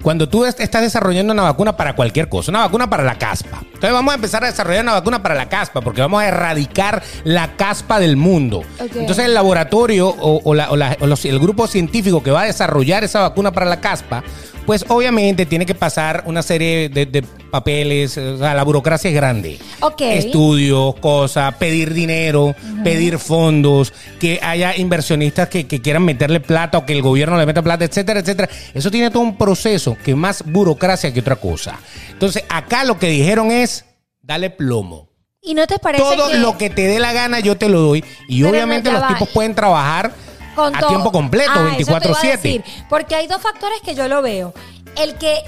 [0.00, 3.60] cuando tú est- estás desarrollando una vacuna para cualquier cosa, una vacuna para la caspa.
[3.64, 7.02] Entonces vamos a empezar a desarrollar una vacuna para la caspa porque vamos a erradicar
[7.24, 8.58] la caspa del mundo.
[8.78, 8.90] Ok.
[8.96, 12.42] Entonces el laboratorio o, o la- o la- o los- el grupo científico que va
[12.42, 14.22] a desarrollar esa vacuna para la caspa,
[14.66, 19.14] pues obviamente tiene que pasar una serie de, de papeles, o sea, la burocracia es
[19.14, 19.58] grande.
[19.80, 20.00] Ok.
[20.00, 26.86] Estudios, cosas, pedir dinero, pedir fondos, que haya inversionistas que, que quieran meterle plata o
[26.86, 28.48] que el gobierno le meta plata, etcétera, etcétera.
[28.72, 31.78] Eso tiene todo un proceso que más burocracia que otra cosa.
[32.10, 33.84] Entonces, acá lo que dijeron es,
[34.22, 35.08] dale plomo.
[35.46, 37.80] ¿Y no te parece Todo que lo que te dé la gana yo te lo
[37.80, 38.02] doy.
[38.28, 39.08] Y Pero no, obviamente ya los va.
[39.08, 40.12] tipos pueden trabajar
[40.54, 42.36] con a todo- tiempo completo, Ah, eso te iba a 24/7.
[42.36, 44.52] decir, Porque hay dos factores que yo lo veo.
[44.96, 45.42] El que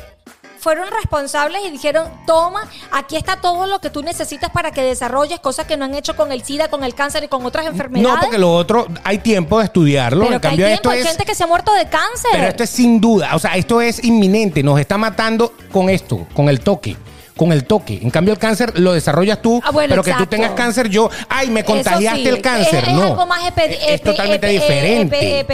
[0.59, 5.39] fueron responsables y dijeron, toma, aquí está todo lo que tú necesitas para que desarrolles
[5.39, 8.15] cosas que no han hecho con el SIDA, con el cáncer y con otras enfermedades.
[8.17, 10.25] No, porque lo otro hay tiempo de estudiarlo.
[10.25, 11.07] pero en que hay cambio, tiempo, esto hay es.
[11.07, 12.31] gente que se ha muerto de cáncer.
[12.33, 16.27] Pero esto es sin duda, o sea, esto es inminente, nos está matando con esto,
[16.35, 16.97] con el toque.
[17.37, 17.99] Con el toque.
[18.03, 21.11] En cambio, el cáncer lo desarrollas tú, Ah, bueno, pero que tú tengas cáncer, yo,
[21.29, 22.83] ay, me contagiaste sí, el cáncer.
[22.85, 23.03] es- es no.
[23.05, 23.41] algo más
[23.89, 25.45] es totalmente diferente.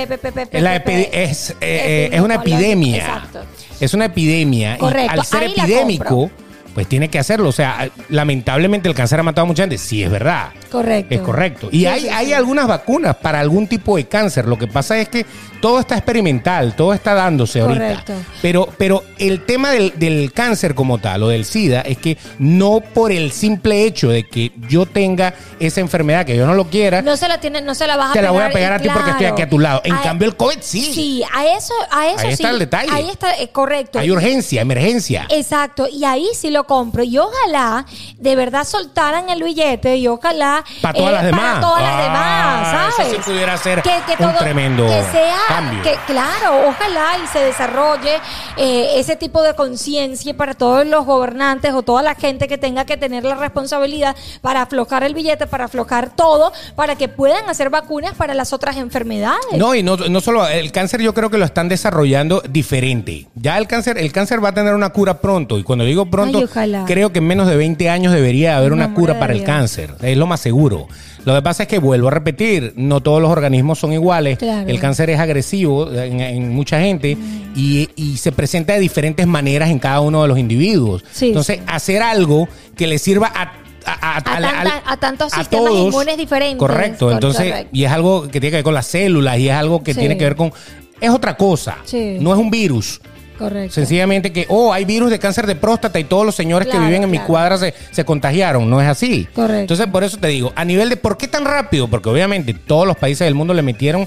[2.15, 2.97] Es una epidemia.
[2.99, 3.41] exacto.
[3.81, 4.79] Es una epidemia.
[4.79, 6.31] Correcto, Y al ser ahí epidémico.
[6.75, 7.49] Pues tiene que hacerlo.
[7.49, 9.79] O sea, lamentablemente el cáncer ha matado a mucha gente.
[9.79, 10.51] Sí, es verdad.
[10.71, 11.15] Correcto.
[11.15, 11.69] Es correcto.
[11.71, 14.47] Y Sí, hay, sí, hay algunas vacunas para algún tipo de cáncer.
[14.47, 15.27] Lo que pasa es que
[15.61, 17.81] todo está experimental, todo está dándose ahorita.
[17.81, 18.13] Correcto.
[18.41, 22.81] Pero, pero el tema del, del cáncer como tal o del SIDA es que no
[22.81, 27.03] por el simple hecho de que yo tenga esa enfermedad que yo no lo quiera,
[27.03, 28.79] No se la tiene, no se la vas a te la voy a pegar, a
[28.81, 29.81] ti porque estoy aquí a tu lado.
[29.85, 30.91] En A- cambio, el COVID sí.
[30.93, 32.33] Sí, a eso, a eso Ahí sí.
[32.33, 32.91] está el detalle.
[32.93, 33.99] Ahí está, eh, correcto.
[33.99, 35.27] Hay urgencia, emergencia.
[35.31, 37.03] Exacto, y ahí sí lo compro.
[37.03, 37.85] Y ojalá
[38.19, 41.43] de verdad soltaran el billete y ojalá Para todas eh, las demás.
[41.43, 43.13] Para todas las Ah, demás, ¿sabes?
[43.13, 43.83] eso sí pudiera ser
[44.19, 45.83] un tremendo que sea, cambio.
[45.83, 48.17] Que, claro, ojalá y se desarrolle
[48.57, 52.85] eh, ese tipo de conciencia para todos los gobernantes o toda la gente que tenga
[52.85, 57.71] que tener la responsabilidad para aflojar el billete, para aflojar todo, para que puedan hacer
[57.71, 59.39] vacunas para las otras enfermedades.
[59.57, 63.29] No, y no, no solo el cáncer, yo creo que lo están desarrollando diferente.
[63.35, 65.59] Ya el cáncer, el cáncer va a tener una cura pronto.
[65.59, 66.85] Y cuando digo pronto, Ay, ojalá.
[66.87, 69.95] creo que en menos de 20 años debería haber una cura para el cáncer.
[70.03, 70.89] Es lo más seguro.
[71.25, 74.39] Lo que pasa es que vuelvo a repetir, no todos los organismos son iguales.
[74.39, 74.69] Claro.
[74.69, 77.17] El cáncer es agresivo en, en mucha gente
[77.55, 81.05] y, y se presenta de diferentes maneras en cada uno de los individuos.
[81.13, 81.63] Sí, Entonces, sí.
[81.69, 83.53] hacer algo que le sirva a
[83.85, 85.87] a, A tanta- a tantos a sistemas todos.
[85.93, 86.57] inmunes diferentes.
[86.59, 87.07] Correcto.
[87.07, 87.69] Cor- Entonces, correcto.
[87.73, 89.99] y es algo que tiene que ver con las células y es algo que Sí.
[89.99, 90.53] tiene que ver con.
[91.01, 91.79] Es otra cosa.
[91.85, 92.17] Sí.
[92.21, 93.01] No es un virus.
[93.43, 93.75] Correcto.
[93.75, 96.87] Sencillamente que, oh, hay virus de cáncer de próstata y todos los señores Claro, que
[96.87, 98.69] viven en mi cuadra se, se contagiaron.
[98.71, 99.27] No es así.
[99.35, 99.61] Correcto.
[99.61, 102.87] Entonces, por eso te digo, a nivel de por qué tan rápido, porque obviamente todos
[102.87, 104.07] los países del mundo le metieron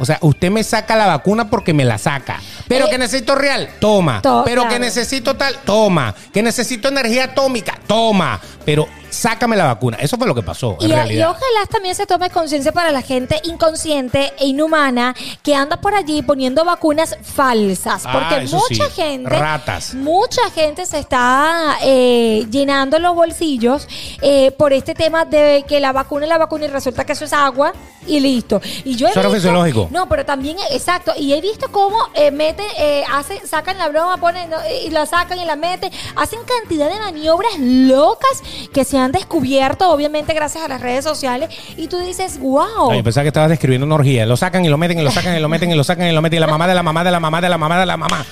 [0.00, 2.40] O sea, usted me saca la vacuna porque me la saca.
[2.68, 4.22] Pero Eh, que necesito real, toma.
[4.22, 6.14] to- Pero que necesito tal, toma.
[6.32, 8.40] Que necesito energía atómica, toma.
[8.64, 9.96] Pero sácame la vacuna.
[10.00, 13.40] Eso fue lo que pasó, en Y, ojalá también se tome conciencia para la gente
[13.44, 18.02] inconsciente e inhumana que anda por allí poniendo vacunas falsas.
[18.04, 19.94] Ah, Porque mucha sí, gente, ratas.
[19.94, 23.86] mucha gente se está eh, llenando los bolsillos
[24.20, 27.24] eh, por este tema de que la vacuna es la vacuna y resulta que eso
[27.24, 27.72] es agua
[28.06, 28.60] y listo.
[28.84, 29.88] Y yo he visto- fisiológico.
[29.90, 31.12] No, pero también, exacto.
[31.16, 34.50] Y he visto cómo eh, meten, eh, hacen, sacan la broma, ponen
[34.84, 35.90] y la sacan y la meten.
[36.16, 38.42] Hacen cantidad de maniobras locas
[38.72, 41.50] que se han descubierto, obviamente, gracias a las redes sociales.
[41.76, 42.90] Y tú dices, wow.
[42.90, 44.26] Ay, pensaba que estabas describiendo una orgía.
[44.26, 46.12] Lo sacan y lo meten y lo sacan y lo meten y lo sacan y
[46.12, 46.36] lo meten.
[46.38, 48.26] Y la mamá de la mamá de la mamá de la mamá de la mamá.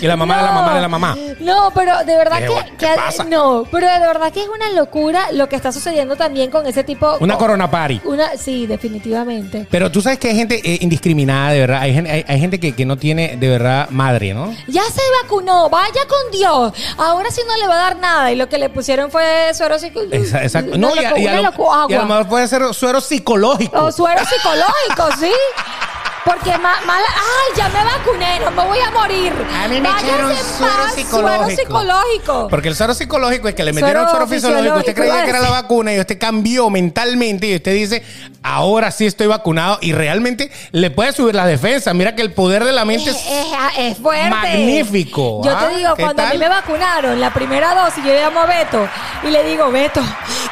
[0.00, 1.16] Y la mamá de la mamá de la mamá.
[1.40, 3.24] No, pero de verdad ¿Qué- que, qué que- pasa?
[3.24, 6.84] no, pero de verdad que es una locura lo que está sucediendo también con ese
[6.84, 7.16] tipo.
[7.20, 8.02] Una con- corona party.
[8.04, 9.66] Una, sí, definitivamente.
[9.70, 11.80] Pero tú sabes que hay gente eh, indiscriminada, de verdad.
[11.80, 14.52] Hay, hay, hay gente que, que no tiene de verdad madre, ¿no?
[14.68, 16.72] Ya se vacunó, vaya con Dios.
[16.98, 18.32] Ahora sí no le va a dar nada.
[18.32, 19.76] Y lo que le pusieron fue suero.
[20.10, 20.76] Esa- Exacto.
[20.78, 21.52] No, y a, y a lo,
[21.88, 23.78] y a lo mejor puede ser suero psicológico.
[23.84, 25.30] O suero psicológico, sí.
[26.26, 27.06] Porque ma- mala.
[27.06, 28.40] ¡Ay, ya me vacuné!
[28.40, 29.32] ¡No me voy a morir!
[29.64, 31.38] A mí me Váyase echaron en suero paz, psicológico.
[31.46, 32.48] Suero psicológico.
[32.50, 34.76] Porque el suero psicológico es que le metieron Suero suero fisiológico.
[34.78, 38.02] Usted fisiológico, creía que era la vacuna y usted cambió mentalmente y usted dice,
[38.42, 41.94] ahora sí estoy vacunado y realmente le puede subir la defensa.
[41.94, 43.26] Mira que el poder de la mente Es, es...
[43.28, 43.46] es-
[43.78, 44.28] es fuerte.
[44.30, 45.68] Magnífico, Yo ¿ah?
[45.68, 46.34] te digo, ¿Qué cuando a tal?
[46.34, 48.88] mí me vacunaron la primera dosis, yo llamo a Beto
[49.22, 50.00] y le digo, Beto,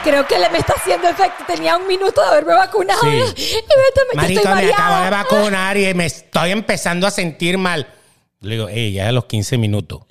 [0.05, 1.43] creo que le me está haciendo efecto.
[1.47, 3.01] Tenía un minuto de haberme vacunado.
[3.03, 3.09] Sí.
[4.15, 7.87] Y me Marico, estoy me acabo de vacunar y me estoy empezando a sentir mal.
[8.41, 10.03] Le digo, ey, ya a los 15 minutos.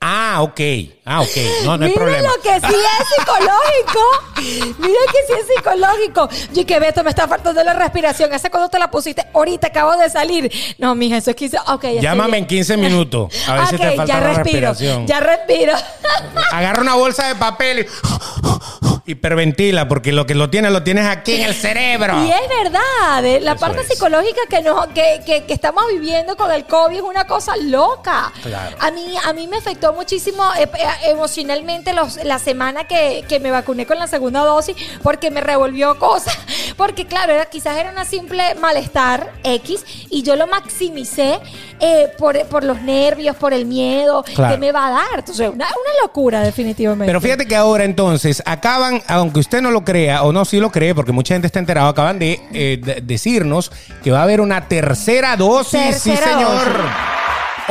[0.00, 0.60] Ah, ok.
[1.04, 1.36] Ah, ok.
[1.64, 2.28] No, no hay Mira problema.
[2.28, 4.76] lo que sí es psicológico.
[4.78, 6.28] Mira que sí es psicológico.
[6.54, 8.32] Yo que Beto me está faltando la respiración.
[8.32, 9.26] ¿Hace cuando te la pusiste?
[9.34, 10.50] Ahorita acabo de salir.
[10.78, 11.58] No, mija, eso es 15.
[11.66, 13.34] Ok, ya Llámame en 15 minutos.
[13.48, 14.68] A ver si Ok, te falta ya la respiro.
[14.70, 15.06] respiración.
[15.06, 15.72] Ya respiro.
[16.52, 17.86] Agarra una bolsa de papel y
[19.10, 22.24] hiperventila, porque lo que lo tienes, lo tienes aquí en el cerebro.
[22.24, 23.88] Y es verdad, eh, la Eso parte es.
[23.88, 28.32] psicológica que, nos, que, que- que estamos viviendo con el COVID es una cosa loca.
[28.42, 28.76] Claro.
[28.80, 33.40] A mí, a mí me afectó muchísimo eh, eh, emocionalmente los, la semana que, que
[33.40, 36.36] me vacuné con la segunda dosis porque me revolvió cosas.
[36.76, 41.38] Porque claro, era, quizás era una simple malestar X y yo lo maximicé
[41.78, 44.54] eh, por, por los nervios, por el miedo Claro.
[44.54, 45.18] que me va a dar.
[45.18, 47.06] Entonces, una, una locura definitivamente.
[47.06, 50.70] Pero fíjate que ahora entonces acaban, aunque usted no lo crea o no sí lo
[50.70, 53.70] cree, porque mucha gente está enterado, acaban de, eh, de- decirnos
[54.02, 56.66] que va a haber una tercera dosis, sí señor.
[56.66, 56.90] dosis.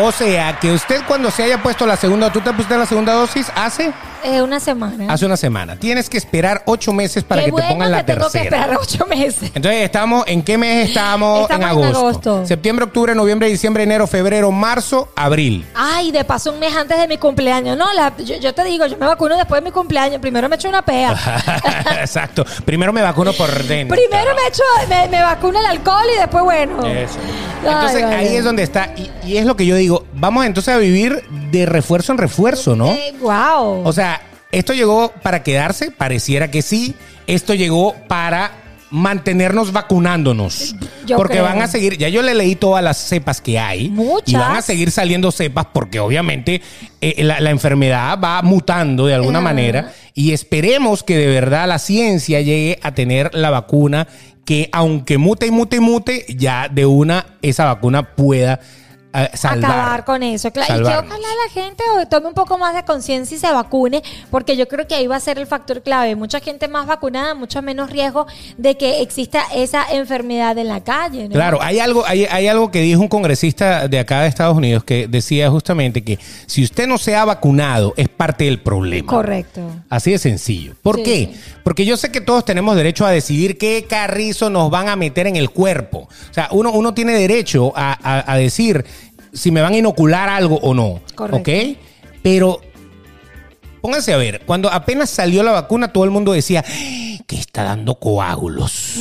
[0.02, 3.12] O sea, que usted cuando se haya puesto la segunda, tú te pusiste la segunda
[3.14, 3.92] dosis hace,
[4.24, 5.12] Eh, una semana.
[5.14, 5.76] hace una semana.
[5.78, 8.58] Tienes que esperar ocho meses para Qué que te pongan la que tengo que tercera.
[8.58, 9.52] esperar ocho meses.
[9.56, 11.42] Entonces, estamos, ¿en qué mes estamos?
[11.44, 11.98] Estamos en en agosto.
[12.00, 12.46] agosto.
[12.46, 15.66] Septiembre, octubre, noviembre, diciembre, enero, febrero, marzo, abril.
[15.76, 17.78] Ay, de paso un mes antes de mi cumpleaños.
[17.78, 20.20] No, la- yo, yo te digo, yo me vacuno después de mi cumpleaños.
[20.20, 21.16] Primero me echo una pea.
[22.02, 22.46] Exacto.
[22.66, 23.96] Primero me vacuno por dentro.
[23.98, 26.86] Primero me echo, me, me vacuno el alcohol y después, bueno.
[26.86, 27.16] Eso.
[27.62, 28.16] Ay, Entonces vale.
[28.16, 28.90] ahí es donde está.
[28.96, 30.06] Y, y es lo que yo digo.
[30.14, 32.88] Vamos entonces a vivir de refuerzo en refuerzo, ¿no?
[32.92, 33.82] Eh, wow.
[33.86, 34.19] O sea,
[34.52, 36.96] esto llegó para quedarse, pareciera que sí.
[37.28, 38.52] Esto llegó para
[38.92, 40.76] mantenernos vacunándonos.
[41.06, 41.44] Yo porque creo.
[41.44, 43.90] van a seguir, ya yo le leí todas las cepas que hay.
[43.90, 44.30] Muchas.
[44.30, 46.62] Y van a seguir saliendo cepas porque obviamente
[47.02, 49.94] eh, la, la enfermedad va mutando de alguna manera.
[50.16, 54.08] Y esperemos que de verdad la ciencia llegue a tener la vacuna
[54.46, 58.60] que aunque mute y mute y mute, ya de una esa vacuna pueda
[59.14, 59.72] eh, salvar.
[59.72, 60.52] acabar con eso.
[60.52, 64.04] Claro, y que ojalá la gente tome un poco más de conciencia y se vacune,
[64.30, 66.16] porque yo creo que ahí va a ser el factor clave.
[66.16, 71.28] Mucha gente más vacunada, mucho menos riesgo de que exista esa enfermedad en la calle.
[71.28, 71.34] ¿no?
[71.34, 74.84] Claro, hay algo, hay, hay algo que dijo un congresista de acá de Estados Unidos
[74.84, 79.08] que decía justamente que si usted no se ha vacunado es parte del problema.
[79.08, 79.62] Correcto.
[79.90, 80.76] Así de sencillo.
[80.82, 81.04] ¿Por Sí.
[81.04, 81.34] qué?
[81.64, 85.28] Porque yo sé que todos tenemos derecho a decidir qué carrizo nos van a meter
[85.28, 86.08] en el cuerpo.
[86.30, 88.86] O sea, uno, uno tiene derecho a, a- a decir
[89.34, 91.00] si me van a inocular algo o no.
[91.16, 91.38] Correcto.
[91.52, 91.78] ¿Ok?
[92.24, 92.62] Pero
[93.82, 97.18] pónganse a ver, cuando apenas salió la vacuna, todo el mundo decía "¡Ah!
[97.28, 98.96] que está dando coágulos.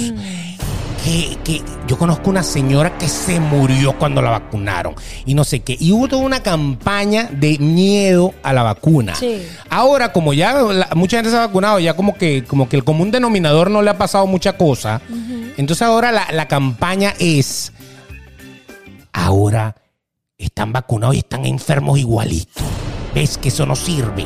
[1.05, 5.61] Que, que yo conozco una señora que se murió cuando la vacunaron y no sé
[5.61, 5.77] qué.
[5.81, 9.15] Y hubo toda una campaña de miedo a la vacuna.
[9.15, 9.41] Sí.
[9.71, 12.85] Ahora, como ya la- mucha gente se ha vacunado, ya como que, como que el
[12.85, 15.01] común denominador no le ha pasado mucha cosa.
[15.57, 17.73] Entonces ahora la, la campaña es,
[19.13, 19.77] ahora
[20.39, 22.63] están vacunados y están enfermos igualitos.
[23.13, 24.25] ¿Ves que eso no sirve?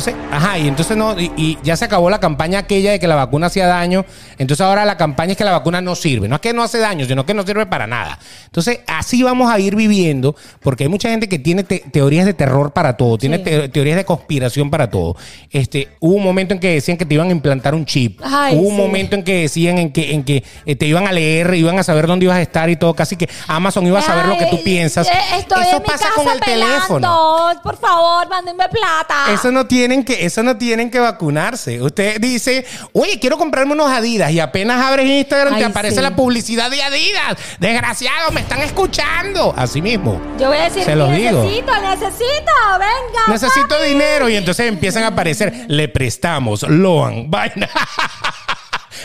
[0.00, 3.06] Entonces ajá, y entonces no, y, y ya se acabó la campaña aquella de que
[3.06, 4.04] la vacuna hacía daño.
[4.38, 6.26] Entonces ahora la campaña es que la vacuna no sirve.
[6.28, 8.18] No es que no hace daño, sino que no sirve para nada.
[8.46, 12.34] Entonces, así vamos a ir viviendo, porque hay mucha gente que tiene te- teorías de
[12.34, 13.44] terror para todo, tiene Sí.
[13.44, 15.16] te- teorías de conspiración para todo.
[15.50, 18.20] Este, hubo un momento en que decían que te iban a implantar un chip.
[18.24, 21.12] Ay, hubo un momento en que decían en que, en que eh, te iban a
[21.12, 22.94] leer, iban a saber dónde ibas a estar y todo.
[22.94, 25.06] Casi que Amazon iba a saber lo que tú piensas.
[25.06, 27.52] eh, Estoy Eso en mi pasa casa con el teléfono.
[27.62, 29.32] Por favor, mándenme plata.
[29.32, 31.82] Eso no tienen que, eso no tienen que vacunarse.
[31.82, 36.02] Usted dice, oye, quiero comprarme unos Adidas y apenas abres Instagram te Ay, aparece sí.
[36.02, 37.36] la publicidad de Adidas.
[37.58, 39.52] Desgraciado, me están escuchando.
[39.56, 40.20] Así mismo.
[40.38, 41.42] Yo voy a decir, Se los digo.
[41.42, 43.26] necesito, necesito, venga.
[43.32, 43.88] Necesito papi.
[43.88, 47.68] dinero y entonces empiezan a aparecer, le prestamos, loan, vaina.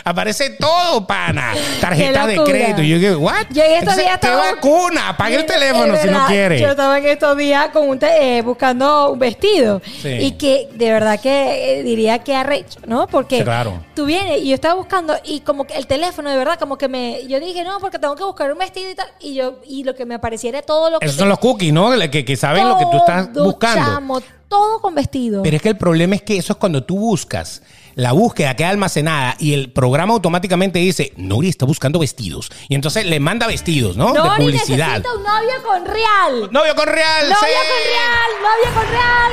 [0.03, 1.53] Aparece todo, pana.
[1.79, 2.81] Tarjeta de crédito.
[2.81, 3.45] Y yo digo, ¿what?
[3.51, 5.09] Yo en estos días ¿Qué estaba- vacuna?
[5.09, 6.59] Apague el teléfono si no quiere.
[6.59, 9.81] Yo estaba en estos días con un te- eh, buscando un vestido.
[10.01, 10.09] Sí.
[10.09, 13.07] Y que de verdad que eh, diría que arrecho, ¿no?
[13.07, 13.83] Porque Sí, claro.
[13.95, 16.87] tú vienes y yo estaba buscando y como que el teléfono de verdad como que
[16.87, 19.83] me yo dije, "No, porque tengo que buscar un vestido y tal." Y yo y
[19.83, 21.91] lo que me apareciera todo lo que Esos son los cookies, ¿no?
[22.09, 23.85] Que, que saben lo que tú estás buscando.
[23.91, 25.43] chamo, todo con vestido.
[25.43, 27.61] Pero es que el problema es que eso es cuando tú buscas.
[27.95, 32.51] La búsqueda queda almacenada y el programa automáticamente dice, Nori está buscando vestidos.
[32.67, 34.11] Y entonces le manda vestidos, ¿no?
[34.11, 34.87] de Nori publicidad.
[34.99, 36.49] necesita un novio con real.
[36.51, 37.29] Novio con real.
[37.29, 37.45] Novio sí.
[37.71, 39.31] con real, novio con real.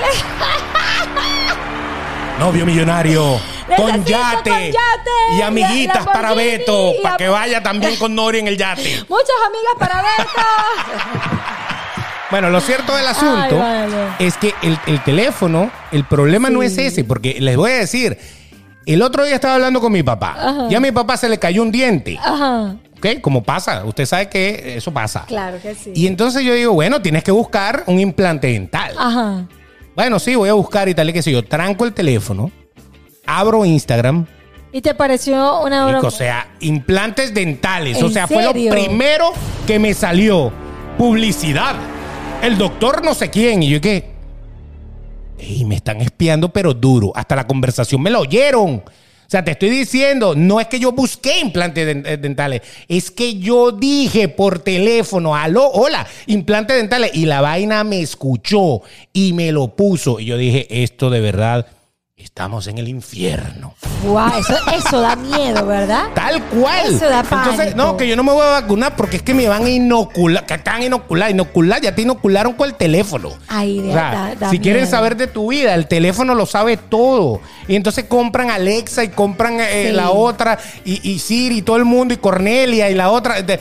[2.39, 3.41] Novio millonario.
[3.77, 4.51] con yate.
[4.51, 5.11] con yate.
[5.39, 6.93] Y amiguitas para Beto.
[7.03, 9.05] Para que vaya también con Nori en el yate.
[9.09, 10.47] Muchas amigas para Berta.
[12.31, 13.95] Bueno, lo cierto del asunto vale.
[14.19, 16.67] es que el, el teléfono, el problema no Sí.
[16.69, 18.17] es ese, porque les voy a decir,
[18.87, 20.67] el otro día estaba hablando con mi papá Ajá.
[20.71, 22.19] y a mi papá se le cayó un diente.
[22.23, 22.77] Ajá.
[22.97, 23.21] ¿Ok?
[23.21, 25.25] Como pasa, usted sabe que eso pasa.
[25.27, 25.93] Claro que sí.
[25.95, 28.95] Y entonces yo digo, bueno, tienes que buscar un implante dental.
[28.99, 29.47] Ajá.
[29.95, 31.45] Bueno, sí, voy a buscar y tal y qué sé yo.
[31.45, 32.51] Tranco el teléfono,
[33.27, 34.27] abro Instagram,
[34.75, 36.09] ¿Y te pareció una broma?
[36.09, 37.99] o sea, implantes dentales.
[37.99, 39.33] ¿En O sea, fue lo primero
[39.67, 40.51] que me salió.
[40.97, 41.77] Publicidad.
[42.43, 43.63] El doctor no sé quién.
[43.63, 44.12] Y yo que...
[45.43, 47.13] Ey, me están espiando, pero duro.
[47.15, 48.77] Hasta la conversación me lo oyeron.
[48.77, 53.39] O sea, te estoy diciendo, no es que yo busqué implantes eh, dentales, es que
[53.39, 57.13] yo dije por teléfono, aló, hola, implantes dentales.
[57.15, 60.21] Y la vaina me escuchó y me lo puso.
[60.21, 61.67] Y yo dije, esto de verdad,
[62.25, 63.75] estamos en el infierno.
[64.05, 66.05] Guau, eso, eso da miedo, ¿verdad?
[66.15, 66.95] Tal cual.
[66.95, 67.77] Eso da Entonces, pánico.
[67.77, 70.45] no, que yo no me voy a vacunar porque es que me van a inocular.
[70.47, 71.31] Que a inocular.
[71.31, 73.31] Inocular, ya te inocularon con el teléfono.
[73.49, 76.47] Ay, de- O sea, da- da si quieren saber de tu vida, el teléfono lo
[76.47, 77.41] sabe todo.
[77.69, 79.93] Y entonces compran Alexa y compran eh, Sí.
[79.97, 83.43] la otra, y, y Siri, y todo el mundo, y Cornelia, y la otra.
[83.43, 83.61] de-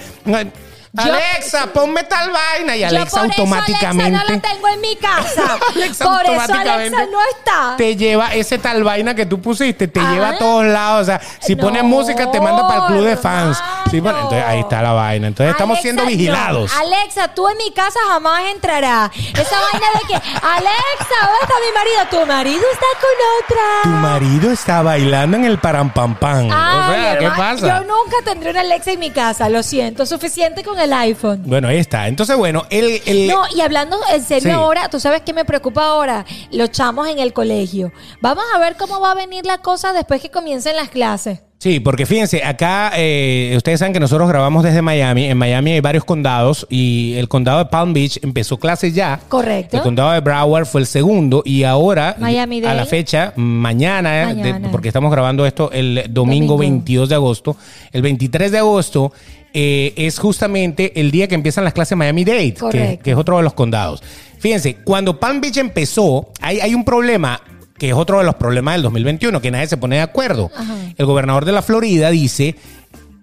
[0.97, 2.75] Alexa, ponme tal vaina.
[2.75, 4.03] Y Yo Alexa por eso automáticamente.
[4.17, 5.57] Alexa no la tengo en mi casa.
[5.75, 7.73] Alexa por eso Alexa no está.
[7.77, 10.11] Te lleva ese tal vaina que tú pusiste, te Ah.
[10.11, 11.03] lleva a todos lados.
[11.03, 13.57] O sea, si No, pones música, te manda para el club de fans.
[13.91, 15.27] Sí, bueno, entonces ahí está la vaina.
[15.27, 16.09] Entonces estamos Alexa, siendo no.
[16.09, 16.71] vigilados.
[16.73, 19.11] Alexa, tú en mi casa jamás entrarás.
[19.15, 21.99] Esa vaina de que, Alexa, ¿dónde está mi marido?
[22.09, 23.61] Tu marido está con otra.
[23.83, 26.49] Tu marido está bailando en el parampampam.
[26.49, 27.67] o Ay, sea, ¿qué hermano, pasa?
[27.67, 30.05] Yo nunca tendré una Alexa en mi casa, lo siento.
[30.05, 31.43] Suficiente con el iPhone.
[31.45, 32.07] Bueno, ahí está.
[32.07, 33.01] Entonces, bueno, el.
[33.05, 34.49] el- No, y hablando en serio Sí.
[34.51, 37.91] ahora, tú sabes qué me preocupa ahora, los chamos en el colegio.
[38.21, 41.41] Vamos a ver cómo va a venir la cosa después que comiencen las clases.
[41.61, 45.25] Sí, porque fíjense, acá eh, ustedes saben que nosotros grabamos desde Miami.
[45.25, 49.19] En Miami hay varios condados y el condado de Palm Beach empezó clases ya.
[49.29, 49.77] Correcto.
[49.77, 54.87] El condado de Broward fue el segundo y ahora, a la fecha, mañana, de- porque
[54.87, 56.57] estamos grabando esto el domingo, Domingo.
[56.57, 57.55] 22 de agosto,
[57.91, 59.13] el 23 de agosto
[59.53, 63.53] eh, es justamente el día que empiezan las clases Miami-Dade, que, es otro de los
[63.53, 64.01] condados.
[64.39, 67.39] Fíjense, cuando Palm Beach empezó, hay, hay un problema
[67.81, 70.51] que es otro de los problemas del 2021, que nadie se pone de acuerdo.
[70.55, 70.75] Ajá.
[70.95, 72.55] El gobernador de la Florida dice,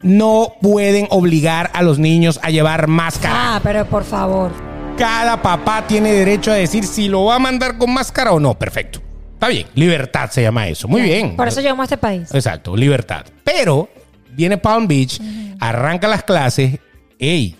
[0.03, 3.55] no pueden obligar a los niños a llevar máscara.
[3.55, 4.51] Ah, pero por favor.
[4.99, 8.59] Cada papá tiene derecho a decir si lo va a mandar con máscara o no.
[8.59, 9.01] Perfecto.
[9.35, 9.65] Está bien.
[9.77, 10.89] Libertad se llama eso.
[10.89, 11.37] Muy bien.
[11.37, 12.29] Por eso llegamos a este país.
[12.35, 13.27] Exacto, libertad.
[13.45, 13.89] Pero
[14.33, 15.21] viene Palm Beach,
[15.61, 16.81] arranca las clases.
[17.17, 17.55] Ey,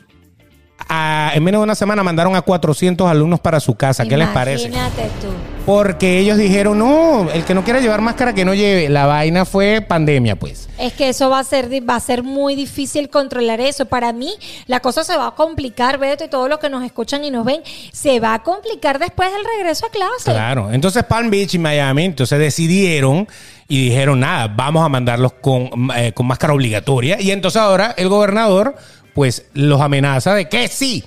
[0.89, 4.05] a- en menos de una semana mandaron a 400 alumnos para su casa.
[4.05, 4.67] ¿Qué les parece?
[4.67, 5.29] Imagínate tú.
[5.69, 8.89] Porque ellos dijeron, no, el que no quiera llevar máscara que no lleve.
[8.89, 10.67] La vaina fue pandemia, pues.
[10.79, 13.85] Es que eso va a ser va a ser muy difícil controlar eso.
[13.85, 14.33] Para mí,
[14.67, 17.45] la cosa se va a complicar, Beto, y todos los que nos escuchan y nos
[17.45, 17.61] ven,
[17.93, 20.33] se va a complicar después del regreso a clase.
[20.33, 20.73] Claro.
[20.73, 23.29] Entonces Palm Beach y Miami, entonces decidieron
[23.69, 27.21] y dijeron, nada, vamos a mandarlos con, eh, con máscara obligatoria.
[27.21, 28.75] Y entonces ahora el gobernador,
[29.13, 31.05] pues, los amenaza de que sí.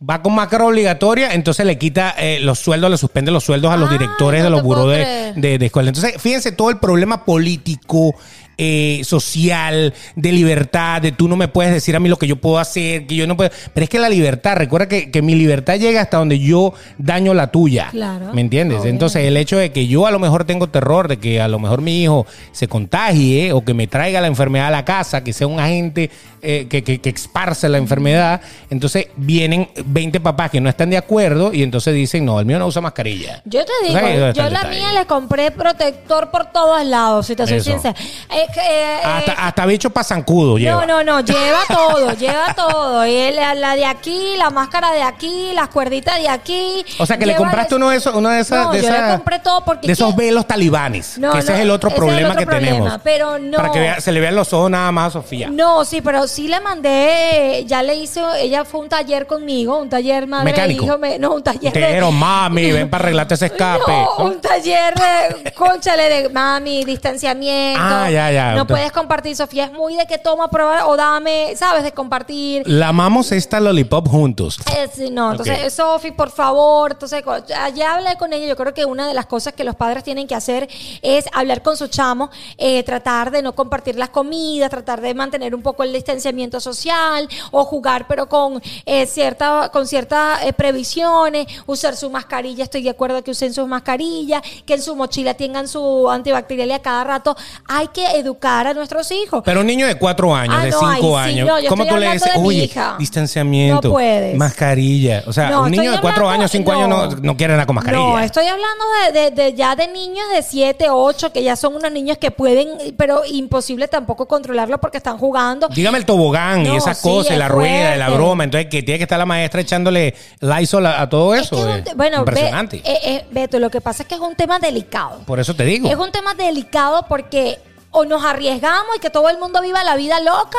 [0.00, 3.76] Va con máscara obligatoria, entonces le quita eh, los sueldos, le suspende los sueldos a
[3.76, 5.88] los Ay, directores no de los buró de, de, de escuela.
[5.88, 8.14] Entonces, fíjense todo el problema político,
[8.58, 12.36] eh, social, de libertad, de tú no me puedes decir a mí lo que yo
[12.36, 13.50] puedo hacer, que yo no puedo.
[13.72, 17.34] Pero es que la libertad, recuerda que, que mi libertad llega hasta donde yo daño
[17.34, 17.88] la tuya.
[17.90, 18.32] Claro.
[18.34, 18.80] ¿Me entiendes?
[18.80, 18.90] Obvio.
[18.90, 21.58] Entonces, el hecho de que yo a lo mejor tengo terror de que a lo
[21.58, 25.32] mejor mi hijo se contagie o que me traiga la enfermedad a la casa, que
[25.32, 26.10] sea un agente
[26.42, 28.40] eh, que, que, que esparce la enfermedad,
[28.70, 32.58] entonces vienen 20 papás que no están de acuerdo y entonces dicen, no, el mío
[32.58, 33.42] no usa mascarilla.
[33.44, 37.58] Yo te digo, yo la mía le compré protector por todos lados, si te soy
[37.58, 37.72] Eso.
[37.72, 37.94] sincera.
[38.30, 40.86] Eh, eh, Hasta, eh, hasta bicho pasancudo lleva.
[40.86, 43.06] No, no, no, lleva todo, lleva todo.
[43.06, 46.84] Y la, la de aquí, la máscara de aquí, las cuerditas de aquí.
[46.98, 49.08] O sea, que le compraste uno de esos, uno de esas, No, de yo le
[49.10, 51.18] compré todo porque de esos velos talibanes.
[51.18, 53.00] No, que ese no, es el otro el problema otro que problema, tenemos.
[53.04, 53.56] pero no.
[53.56, 55.48] Para que vea- se le vean los ojos nada más a Sofía.
[55.50, 59.88] No, sí, pero sí le mandé, ya le hizo, ella fue un taller conmigo, un
[59.88, 60.84] taller madre Mecánico.
[60.84, 63.82] hijo, me- no, un taller de- Pero mami, ven para arreglarte ese escape.
[63.90, 67.80] No, un taller de, conchale, de mami, distanciamiento.
[67.82, 68.37] Ah, ya, ya.
[68.56, 71.82] No puedes compartir, Sofía, es muy de que toma, prueba o dame, ¿sabes?
[71.82, 72.62] De compartir.
[72.66, 74.58] La amamos esta lollipop juntos.
[74.74, 75.64] Eh, sí, no, entonces, Ok.
[75.64, 77.22] eh, Sofi, por favor, entonces,
[77.56, 80.26] allá hablé con ella, yo creo que una de las cosas que los padres tienen
[80.26, 80.68] que hacer
[81.02, 85.54] es hablar con su chamo, eh, tratar de no compartir las comidas, tratar de mantener
[85.54, 91.46] un poco el distanciamiento social, o jugar, pero con eh, cierta, con ciertas eh, previsiones,
[91.66, 95.66] usar su mascarilla, estoy de acuerdo que usen sus mascarillas, que en su mochila tengan
[95.68, 99.42] su antibacterial y a cada rato hay que educar a nuestros hijos.
[99.44, 101.86] Pero un niño de cuatro años, Ah, de no, cinco sí, años, no, yo ¿cómo
[101.86, 104.36] tú le dices, oye, distanciamiento, No puedes.
[104.36, 105.22] mascarilla?
[105.26, 107.76] O sea, un niño de cuatro hablando- años, cinco años no, no quiere nada con
[107.76, 108.02] mascarilla.
[108.04, 111.74] No, estoy hablando de, de- de ya de niños de 7, 8, que ya son
[111.76, 115.68] unos niños que pueden, pero imposible tampoco controlarlo porque están jugando.
[115.68, 118.44] Dígame el tobogán y esas sí, cosas, es la rueda, la broma.
[118.44, 121.56] Entonces, que tiene que estar la maestra echándole Lysol a, a todo Es eso.
[121.56, 121.84] que es un eh.
[121.96, 122.76] bueno, ve- Impresionante.
[122.84, 125.20] eh, eh, Beto, lo que pasa es que es un tema delicado.
[125.26, 125.88] Por eso te digo.
[125.88, 127.58] Es un tema delicado porque
[127.90, 130.58] o nos arriesgamos y que todo el mundo viva la vida loca,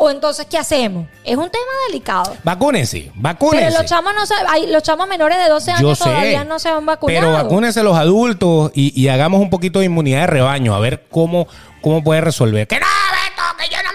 [0.00, 1.08] o entonces, ¿qué hacemos?
[1.24, 2.36] Es un tema delicado.
[2.44, 3.66] Vacúnense, vacúnense.
[3.66, 6.04] Pero los chamos, no se, hay, los chamos menores de 12 Yo años sé.
[6.04, 7.20] todavía no se han vacunado.
[7.20, 11.06] Pero vacúnense los adultos y, y hagamos un poquito de inmunidad de rebaño, a ver
[11.10, 11.48] cómo,
[11.80, 12.68] cómo puede resolver.
[12.68, 13.42] ¡Que no, Beto!
[13.58, 13.92] ¡Que yo no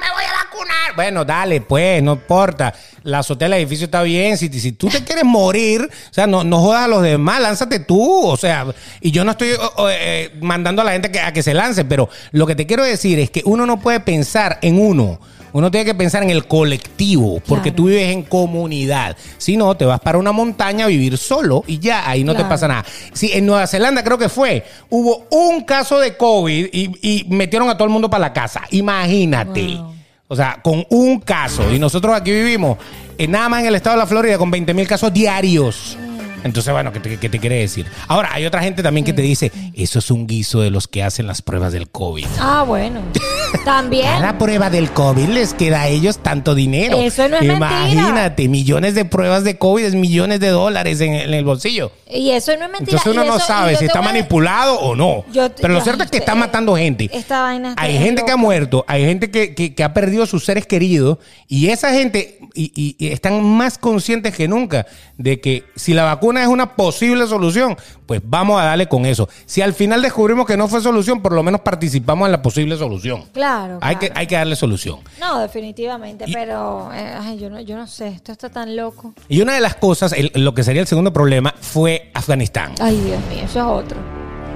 [0.95, 2.73] Bueno, dale, pues, no importa.
[3.03, 4.37] La azotea del edificio está bien.
[4.37, 7.79] Si, si tú te quieres morir, o sea, no, no jodas a los demás, lánzate
[7.79, 8.25] tú.
[8.27, 8.65] O sea,
[9.01, 9.49] y yo no estoy
[9.89, 12.83] eh, mandando a la gente que, a que se lance, pero lo que te quiero
[12.83, 15.19] decir es que uno no puede pensar en uno.
[15.51, 17.75] Uno tiene que pensar en el colectivo, porque Claro.
[17.75, 19.15] tú vives en comunidad.
[19.37, 22.43] Si no, te vas para una montaña a vivir solo y ya, ahí no te
[22.43, 22.83] pasa nada.
[23.13, 27.69] Sí, en Nueva Zelanda creo que fue, hubo un caso de COVID y, y metieron
[27.69, 28.61] a todo el mundo para la casa.
[28.71, 29.75] Imagínate.
[29.75, 29.92] Wow.
[30.27, 31.71] O sea, con un caso.
[31.71, 32.77] Y nosotros aquí vivimos,
[33.17, 35.97] eh, nada más en el estado de la Florida, con 20 mil casos diarios.
[36.43, 37.85] Entonces, bueno, ¿qué te, qué te quiere decir?
[38.07, 41.01] Ahora, hay otra gente también que te dice, eso es un guiso de los que
[41.03, 42.25] hacen las pruebas del COVID.
[42.39, 43.01] Ah, bueno.
[43.65, 44.05] También.
[44.05, 46.97] Cada prueba del COVID les queda a ellos tanto dinero.
[46.97, 51.33] Eso no es Imagínate, millones de pruebas de COVID es millones de dólares en, en
[51.33, 51.91] el bolsillo.
[52.11, 52.97] Y eso no es mentira.
[52.97, 55.23] Entonces uno Y no eso- sabe si está voy a- manipulado o no.
[55.31, 57.09] Yo Pero lo cierto es que está matando gente.
[57.13, 60.43] esta vaina Hay gente que ha muerto, hay gente que, que- que ha perdido sus
[60.45, 64.85] seres queridos y esa gente y, y- y están más conscientes que nunca
[65.17, 69.27] de que si la vacuna es una posible solución, pues vamos a darle con eso.
[69.45, 72.77] Si al final descubrimos que no fue solución, por lo menos participamos en la posible
[72.77, 73.23] solución.
[73.33, 73.42] Claro.
[73.81, 74.13] Hay, que, claro.
[74.19, 74.99] hay que darle solución.
[75.19, 79.13] No, definitivamente, pero eh, ay, yo, no, yo no sé, esto está tan loco.
[79.27, 82.73] Y una de las cosas, el- lo que sería el segundo problema, fue Afganistán.
[82.79, 83.97] Ay, Dios mío, eso es otro.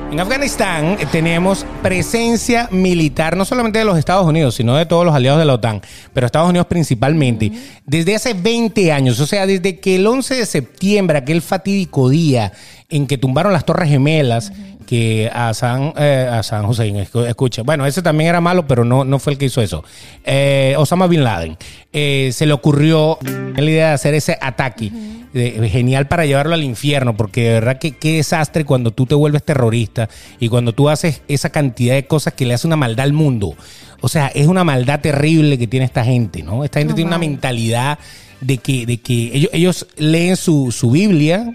[0.09, 5.03] En Afganistán eh, tenemos presencia militar, no solamente de los Estados Unidos, sino de todos
[5.05, 5.81] los aliados de la OTAN,
[6.13, 7.51] pero Estados Unidos principalmente,
[7.85, 12.53] desde hace 20 años, o sea, desde que el 11 de septiembre, aquel fatídico día
[12.89, 14.53] en que tumbaron las Torres Gemelas,
[14.87, 19.03] que a San, eh, a San Hussein, escucha, bueno, ese también era malo, pero no,
[19.03, 19.83] no fue el que hizo eso.
[20.23, 21.57] Eh, Osama Bin Laden,
[21.91, 24.91] eh, se le ocurrió la idea de hacer ese ataque.
[25.33, 29.43] genial para llevarlo al infierno, porque de verdad que qué desastre cuando tú te vuelves
[29.43, 33.13] terrorista y cuando tú haces esa cantidad de cosas que le hace una maldad al
[33.13, 33.55] mundo.
[33.99, 36.63] O sea, es una maldad terrible que tiene esta gente, ¿no?
[36.63, 37.99] Esta gente tiene una mentalidad
[38.39, 41.53] de que, de que ellos, ellos leen su, su Biblia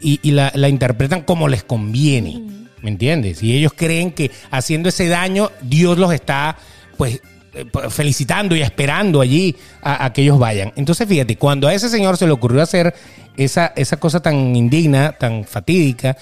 [0.00, 2.42] y, y la, la interpretan como les conviene.
[2.82, 3.42] ¿Me entiendes?
[3.42, 6.58] Y ellos creen que haciendo ese daño, Dios los está,
[6.98, 7.22] pues,
[7.54, 10.70] eh, felicitando y esperando allí a, a que ellos vayan.
[10.76, 12.94] Entonces, fíjate, cuando a ese señor se le ocurrió hacer
[13.38, 16.18] esa, esa cosa tan indigna, tan fatídica,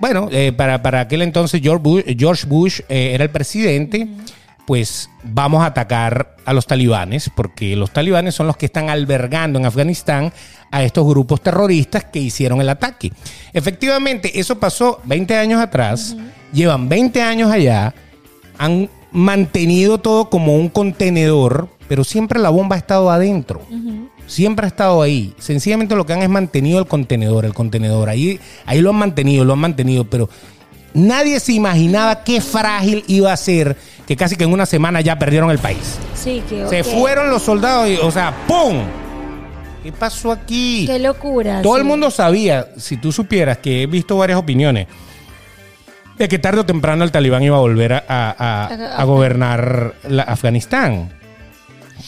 [0.00, 4.08] bueno, eh, para, para aquel entonces George Bush, George Bush, eh, era el presidente,
[4.66, 9.58] pues vamos a atacar a los talibanes, porque los talibanes son los que están albergando
[9.58, 10.32] en Afganistán
[10.74, 13.12] a estos grupos terroristas que hicieron el ataque.
[13.52, 16.16] Efectivamente, eso pasó 20 años atrás,
[16.52, 17.94] llevan 20 años allá,
[18.58, 23.62] han mantenido todo como un contenedor, pero siempre la bomba ha estado adentro.
[24.26, 25.32] Siempre ha estado ahí.
[25.38, 28.08] Sencillamente lo que han es mantenido el contenedor, el contenedor.
[28.08, 30.28] Ahí, ahí lo han mantenido, lo han mantenido, pero
[30.92, 33.76] nadie se imaginaba qué frágil iba a ser
[34.08, 36.00] que casi que en una semana ya perdieron el país.
[36.16, 39.03] Sí, que Se fueron los soldados y, o sea, ¡pum!
[39.84, 40.84] ¿Qué pasó aquí?
[40.86, 41.62] Qué locura.
[41.62, 41.80] Todo sí.
[41.82, 44.88] el mundo sabía, si tú supieras que he visto varias opiniones,
[46.18, 49.04] de que tarde o temprano el talibán iba a volver a, a- a- A- a
[49.04, 51.12] gobernar la- Afganistán.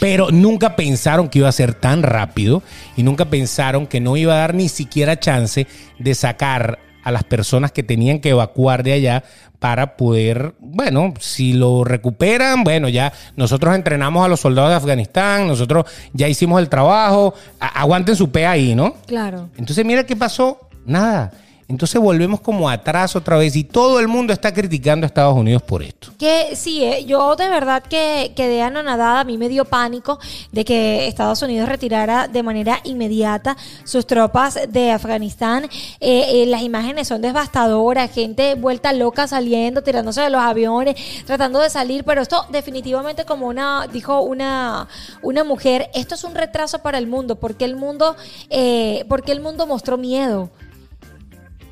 [0.01, 2.62] Pero nunca pensaron que iba a ser tan rápido
[2.97, 5.66] y nunca pensaron que no iba a dar ni siquiera chance
[5.99, 9.22] de sacar a las personas que tenían que evacuar de allá
[9.61, 15.46] para poder, bueno, si lo recuperan, bueno, ya nosotros entrenamos a los soldados de Afganistán,
[15.46, 18.96] nosotros ya hicimos el trabajo, aguanten su pe ahí, ¿no?
[19.07, 19.50] Claro.
[19.57, 20.68] Entonces, mira qué pasó.
[20.84, 21.30] Nada.
[21.68, 25.62] Entonces volvemos como atrás otra vez y todo el mundo está criticando a Estados Unidos
[25.62, 26.12] por esto.
[26.16, 30.20] Que sí, eh, yo de verdad que quedé anonadada, a mí me dio pánico
[30.52, 35.64] de que Estados Unidos retirara de manera inmediata sus tropas de Afganistán.
[36.00, 40.94] Eh, eh, las imágenes son devastadoras, gente vuelta loca saliendo, tirándose de los aviones,
[41.26, 44.88] tratando de salir, pero esto definitivamente como una, dijo una,
[45.22, 48.16] una mujer, esto es un retraso para el mundo, porque el mundo,
[48.50, 50.50] eh, porque el mundo mostró miedo.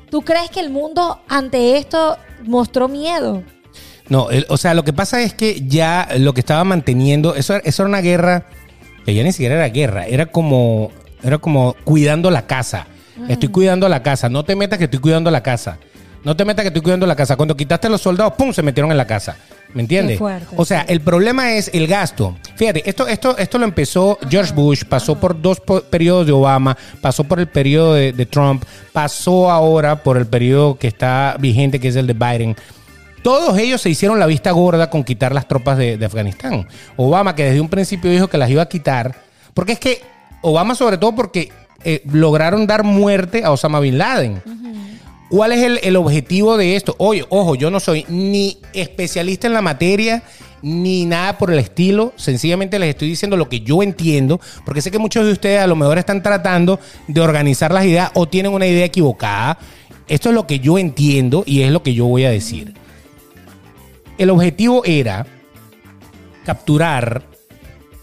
[0.09, 3.43] ¿Tú crees que el mundo ante esto mostró miedo?
[4.07, 7.55] No, el- o sea, lo que pasa es que ya lo que estaba manteniendo, eso,
[7.63, 8.45] eso era una guerra,
[9.05, 10.91] que ya ni siquiera era guerra, era como,
[11.23, 12.87] era como cuidando la casa.
[13.29, 15.77] Estoy cuidando la casa, no te metas que estoy cuidando la casa.
[16.25, 17.37] No te metas que estoy cuidando la casa.
[17.37, 18.51] Cuando quitaste a los soldados, ¡pum!
[18.51, 19.37] se metieron en la casa.
[19.75, 20.17] ¿Me entiendes?
[20.17, 22.35] Fuerte, o sea, el problema es el gasto.
[22.55, 27.25] Fíjate, esto, esto, esto lo empezó George Bush, pasó por dos periodos de Obama, pasó
[27.25, 31.89] por el periodo de, de Trump, pasó ahora por el periodo que está vigente, que
[31.89, 32.55] es el de Biden.
[33.21, 36.67] Todos ellos se hicieron la vista gorda con quitar las tropas de, de Afganistán.
[36.95, 39.15] Obama, que desde un principio dijo que las iba a quitar,
[39.53, 40.01] porque es que
[40.41, 41.51] Obama sobre todo porque
[41.83, 44.41] eh, lograron dar muerte a Osama Bin Laden.
[45.29, 46.95] ¿Cuál es el, objetivo de esto?
[46.99, 50.23] Oye, ojo, yo no soy ni especialista en la materia,
[50.61, 52.13] ni nada por el estilo.
[52.15, 55.67] Sencillamente les estoy diciendo lo que yo entiendo, porque sé que muchos de ustedes a
[55.67, 59.57] lo mejor están tratando de organizar las ideas o tienen una idea equivocada.
[60.07, 62.75] Esto es lo que yo entiendo y es lo que yo voy a decir.
[64.19, 65.25] El objetivo era
[66.45, 67.23] capturar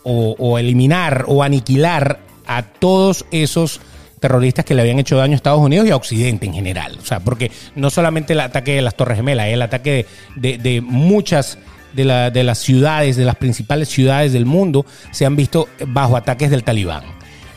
[0.03, 3.81] o, o eliminar o aniquilar a todos esos
[4.23, 6.97] terroristas que le habían hecho daño a Estados Unidos y a Occidente en general.
[7.03, 10.07] O sea, porque no solamente el ataque de las Torres Gemelas, el ataque
[10.37, 11.59] de, de- de muchas
[11.93, 16.17] de, la- de las ciudades, de las principales ciudades del mundo, se han visto bajo
[16.17, 17.03] ataques del talibán.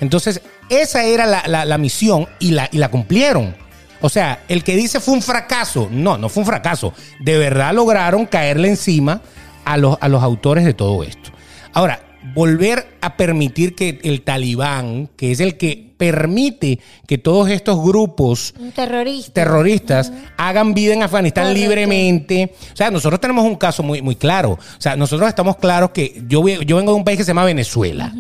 [0.01, 3.55] Entonces, esa era la, la- la misión y la, y la cumplieron.
[4.01, 6.93] O sea, el que dice fue un fracaso, no, no fue un fracaso.
[7.21, 9.21] De verdad lograron caerle encima
[9.63, 11.29] a los, a los autores de todo esto.
[11.73, 12.01] Ahora,
[12.33, 18.53] volver a permitir que el talibán, que es el que permite que todos estos grupos
[18.75, 19.33] terrorista.
[19.33, 21.61] terroristas hagan vida en Afganistán Correcto.
[21.61, 22.53] libremente.
[22.73, 24.51] O sea, nosotros tenemos un caso muy, muy claro.
[24.51, 27.45] O sea, nosotros estamos claros que yo, yo vengo de un país que se llama
[27.45, 28.13] Venezuela.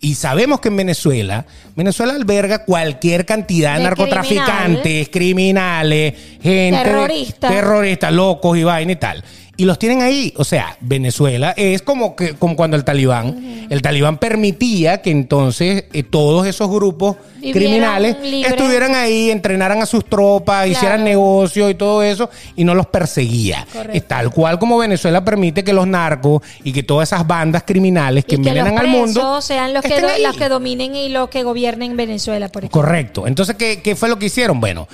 [0.00, 6.82] Y sabemos que en Venezuela, Venezuela alberga cualquier cantidad de, narcotraficantes, criminales, gente.
[6.82, 7.50] Terroristas.
[7.50, 9.24] Terroristas, locos y vaina y tal.
[9.58, 10.34] Y los tienen ahí.
[10.36, 15.84] O sea, Venezuela es como, que, como cuando el talibán, el talibán permitía que entonces
[15.92, 21.74] eh, todos esos grupos Vivieran criminales estuvieran ahí, entrenaran a sus tropas, hicieran negocios y
[21.74, 23.66] todo eso, y no los perseguía.
[23.72, 23.96] Correcto.
[23.96, 28.24] Es tal cual como Venezuela permite que los narcos y que todas esas bandas criminales
[28.24, 31.96] que que envenenan al mundo sean los que, los que dominen y los que gobiernen
[31.96, 32.82] Venezuela, por ejemplo.
[32.82, 33.26] Correcto.
[33.26, 34.60] Entonces, ¿qué, qué fue lo que hicieron?
[34.60, 34.86] Bueno,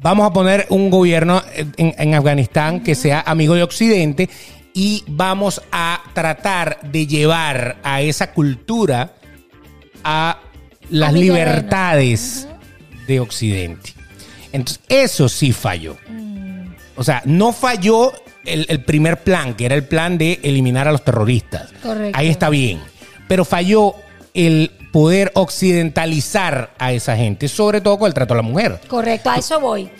[0.00, 4.28] vamos a poner un gobierno en, en Afganistán que sea amigo de Occidente
[4.72, 9.14] y vamos a tratar de llevar a esa cultura
[10.04, 10.38] a
[10.90, 12.48] las libertades
[13.06, 13.94] de Occidente.
[14.52, 15.96] Entonces, eso sí falló.
[16.96, 18.12] O sea, no falló
[18.44, 21.70] el, el primer plan, que era el plan de eliminar a los terroristas.
[21.82, 22.18] Correcto.
[22.18, 22.80] Ahí está bien.
[23.28, 23.94] Pero falló
[24.34, 28.80] el poder occidentalizar a esa gente, sobre todo con el trato a la mujer.
[28.88, 29.90] Correcto, a eso voy.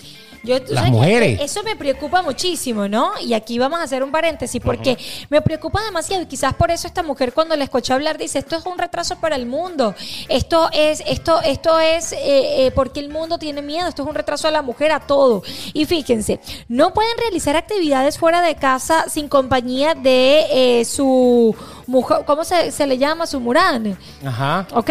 [0.42, 1.40] Yo, tú Las sabes que mujeres.
[1.40, 3.12] Eso me preocupa muchísimo, ¿no?
[3.20, 4.96] Y aquí vamos a hacer un paréntesis porque
[5.28, 8.56] me preocupa demasiado y quizás por eso esta mujer cuando la escuché hablar dice esto
[8.56, 9.94] es un retraso para el mundo,
[10.28, 14.14] esto es esto esto es eh, eh, porque el mundo tiene miedo, esto es un
[14.14, 15.42] retraso a la mujer a todo.
[15.72, 21.54] Y fíjense, no pueden realizar actividades fuera de casa sin compañía de eh, su
[21.86, 23.26] mujer, ¿cómo se, se le llama?
[23.26, 24.66] Su murán, Ajá.
[24.72, 24.90] ¿ok?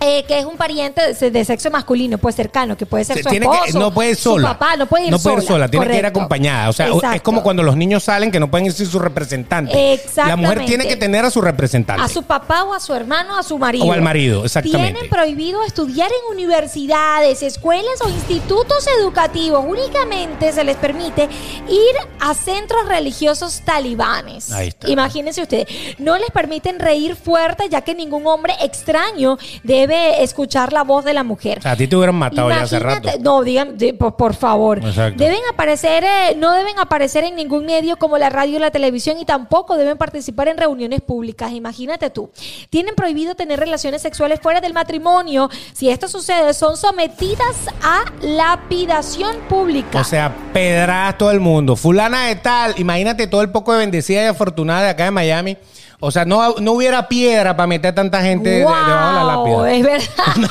[0.00, 3.22] Eh, que es un pariente de, de sexo masculino, pues cercano, que puede ser Se
[3.22, 4.48] su tiene que- esposo, no puede sola.
[4.48, 5.42] su papá, no puede ir no puede sola.
[5.42, 6.68] ir sola, tiene que ir acompañada.
[6.68, 9.92] O sea, es como cuando los niños salen que no pueden ir sin su representante.
[9.94, 10.30] Exactamente.
[10.30, 12.02] La mujer tiene que tener a su representante.
[12.02, 13.86] A su papá o a su hermano a su marido.
[13.86, 14.92] O al marido, exactamente.
[14.92, 19.64] Tienen prohibido estudiar en universidades, escuelas o institutos educativos.
[19.66, 21.28] Únicamente se les permite
[21.68, 24.50] ir a centros religiosos talibanes.
[24.52, 24.88] Ahí está.
[24.90, 25.66] Imagínense ustedes.
[25.98, 31.14] No les permiten reír fuerte ya que ningún hombre extraño debe escuchar la voz de
[31.14, 31.58] la mujer.
[31.58, 32.98] O sea, a ti te hubieran matado ya hace rato.
[33.02, 34.78] Imagínate- No, digan, de- por, por favor.
[34.78, 35.22] Exacto.
[35.22, 39.18] Deben aparecer, eh, no deben aparecer en ningún medio como la radio y la televisión
[39.18, 41.52] y tampoco deben participar en reuniones públicas.
[41.52, 42.30] Imagínate tú.
[42.70, 45.48] Tienen prohibido tener relaciones sexuales fuera del matrimonio.
[45.72, 50.00] Si esto sucede, son sometidas a lapidación pública.
[50.00, 51.76] O sea, pedras todo el mundo.
[51.76, 55.56] Fulana de tal, imagínate todo el poco de bendecida y afortunada de acá de Miami.
[56.00, 59.64] O sea, no, no hubiera piedra para meter tanta gente de- debajo de la Wow,
[59.64, 59.72] lápida.
[59.72, 60.48] es verdad.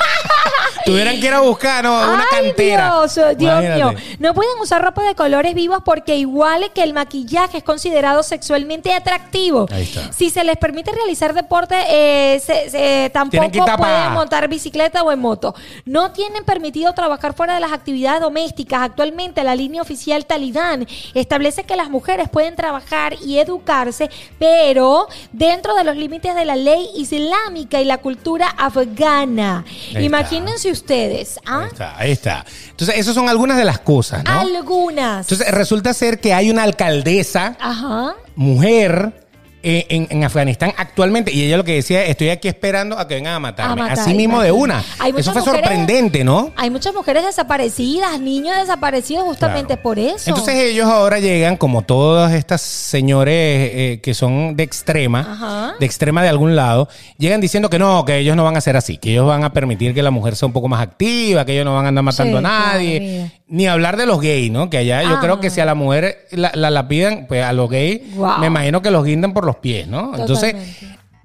[0.84, 1.94] Tuvieran que ir a buscar, ¿no?
[1.96, 2.90] Una Ay, cantera.
[3.00, 3.92] Dios, Dios mío.
[4.20, 8.94] No pueden usar ropa de colores vivos porque igual que el maquillaje es considerado sexualmente
[8.94, 9.66] atractivo.
[9.72, 10.12] Ahí está.
[10.12, 15.18] Si se les permite realizar deporte, eh, se- se- tampoco pueden montar bicicleta o en
[15.18, 15.56] moto.
[15.86, 18.82] No tienen permitido trabajar fuera de las actividades domésticas.
[18.82, 25.74] Actualmente la línea oficial Talibán establece que las mujeres pueden trabajar y educarse, pero dentro
[25.74, 29.64] de los límites de la ley islámica y la cultura afgana.
[29.88, 30.00] está.
[30.00, 31.60] Imagínense ustedes, ¿ah?
[31.64, 32.46] Ahí está, ahí está.
[32.70, 34.30] Entonces, esas son algunas de las cosas, ¿no?
[34.40, 35.30] Algunas.
[35.30, 38.14] Entonces, resulta ser que hay una alcaldesa, Ajá.
[38.34, 39.25] mujer,
[39.68, 41.32] eh, en, en Afganistán actualmente.
[41.32, 43.72] Y ella lo que decía, estoy aquí esperando a que vengan a matarme.
[43.72, 44.78] A matar, Así mismo de una.
[44.80, 46.52] Eso fue mujeres- sorprendente, ¿no?
[46.56, 49.82] Hay muchas mujeres desaparecidas, niños desaparecidos justamente Claro.
[49.82, 50.30] por eso.
[50.30, 55.74] Entonces ellos ahora llegan, como todas estas señores eh, que son de extrema, Ajá.
[55.80, 56.88] de extrema de algún lado,
[57.18, 59.52] llegan diciendo que no, que ellos no van a ser así, que ellos van a
[59.52, 62.04] permitir que la mujer sea un poco más activa, que ellos no van a andar
[62.04, 63.30] matando Sí, a nadie.
[63.48, 64.68] Ni hablar de los gays, ¿no?
[64.70, 65.20] Que allá yo Ah.
[65.20, 68.38] creo que si a la mujer la, la, la piden, pues a los gays, Wow.
[68.40, 70.16] me imagino que los guindan por los pies, ¿no?
[70.18, 70.54] Entonces,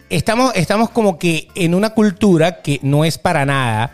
[0.09, 3.91] estamos, estamos como que en una cultura que no es para nada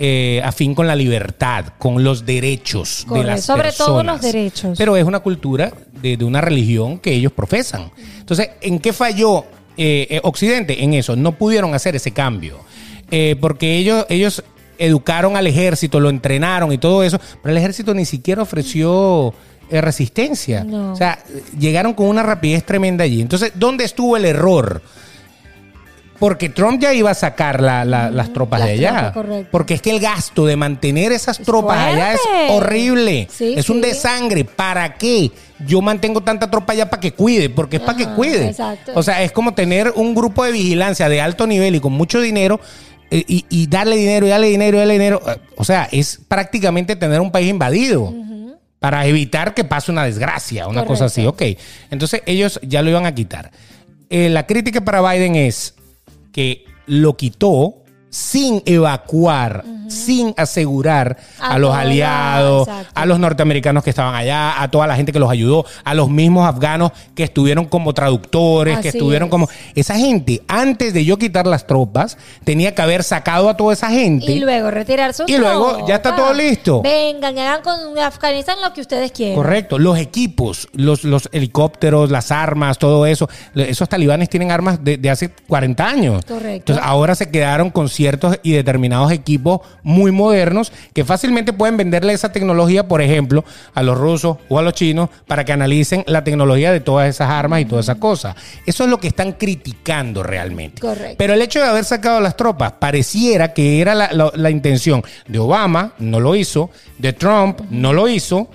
[0.00, 3.86] eh, afín con la libertad, con los derechos de las sobre personas.
[3.88, 4.78] todo los derechos.
[4.78, 7.90] Pero es una cultura de, de una religión que ellos profesan.
[8.20, 9.44] Entonces, ¿en qué falló
[9.76, 10.84] eh, eh, Occidente?
[10.84, 12.58] En eso, no pudieron hacer ese cambio.
[13.10, 14.44] Eh, porque ellos, ellos
[14.78, 19.34] educaron al ejército, lo entrenaron y todo eso, pero el ejército ni siquiera ofreció
[19.70, 20.64] eh, resistencia.
[20.64, 20.92] No.
[20.92, 21.18] O sea,
[21.58, 23.20] llegaron con una rapidez tremenda allí.
[23.20, 24.80] Entonces, ¿dónde estuvo el error?
[26.18, 29.12] Porque Trump ya iba a sacar la- la- las tropas Las de allá.
[29.12, 29.44] tropas.
[29.52, 33.28] Porque es que el gasto de mantener esas tropas allá es horrible.
[33.30, 34.44] Sí, es un desangre.
[34.44, 35.30] ¿Para qué?
[35.64, 38.48] Yo mantengo tanta tropa allá para que cuide, porque es para que cuide.
[38.48, 38.92] exacto.
[38.96, 42.20] O sea, es como tener un grupo de vigilancia de alto nivel y con mucho
[42.20, 42.58] dinero
[43.10, 45.22] y, y darle dinero y darle dinero y darle dinero.
[45.26, 48.14] Eh, O sea, es prácticamente tener un país invadido.
[48.80, 51.26] Para evitar que pase una desgracia, una cosa así.
[51.26, 51.42] Ok.
[51.90, 53.50] Entonces ellos ya lo iban a quitar.
[54.08, 55.74] Eh, la crítica para Biden es
[56.32, 63.90] que lo quitó sin evacuar, sin asegurar a, A los aliados, a los norteamericanos que
[63.90, 67.66] estaban allá, a toda la gente que los ayudó, a los mismos afganos que estuvieron
[67.66, 69.30] como traductores, que estuvieron es.
[69.30, 69.48] como...
[69.74, 73.90] Esa gente, antes de yo quitar las tropas, tenía que haber sacado a toda esa
[73.90, 74.32] gente.
[74.32, 76.82] Y luego retirar sus Y luego ya está todo listo.
[76.82, 79.36] Vengan, hagan con Afganistán lo que ustedes quieran.
[79.36, 83.28] Correcto, los equipos, los, los helicópteros, las armas, todo eso.
[83.54, 86.24] Esos talibanes tienen armas de, de hace 40 años.
[86.24, 86.72] Correcto.
[86.72, 92.12] Entonces ahora se quedaron con ciertos y determinados equipos muy modernos que fácilmente pueden venderle
[92.12, 93.44] esa tecnología, por ejemplo,
[93.74, 97.28] a los rusos o a los chinos para que analicen la tecnología de todas esas
[97.28, 98.36] armas y todas esas cosas.
[98.66, 100.80] Eso es lo que están criticando realmente.
[100.80, 101.16] Correcto.
[101.18, 105.02] Pero el hecho de haber sacado las tropas pareciera que era la, la- la intención
[105.26, 108.48] de Obama, no lo hizo, de Trump, no lo hizo,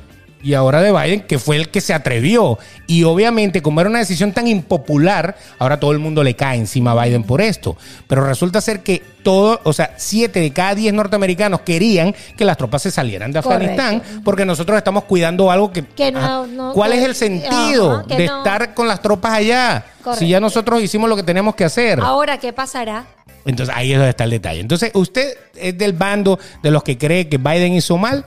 [0.44, 2.60] y ahora de Biden, que fue el que se atrevió.
[2.86, 6.92] Y obviamente, como era una decisión tan impopular, ahora todo el mundo le cae encima
[6.92, 7.78] a Biden por esto.
[8.08, 12.58] Pero resulta ser que todo, o sea, siete de cada diez norteamericanos querían que las
[12.58, 13.82] tropas se salieran de Correcto.
[13.82, 15.86] Afganistán, porque nosotros estamos cuidando algo que...
[15.86, 19.02] Que no- Ah, no- ¿Cuál que- es el sentido ajá, de no- estar con las
[19.02, 19.86] tropas allá?
[20.18, 22.00] Si ya nosotros hicimos lo que tenemos que hacer.
[22.02, 23.06] Ahora, ¿qué pasará?
[23.46, 24.60] Entonces ahí es donde está el detalle.
[24.60, 28.26] Entonces, usted es del bando de los que cree que Biden hizo mal,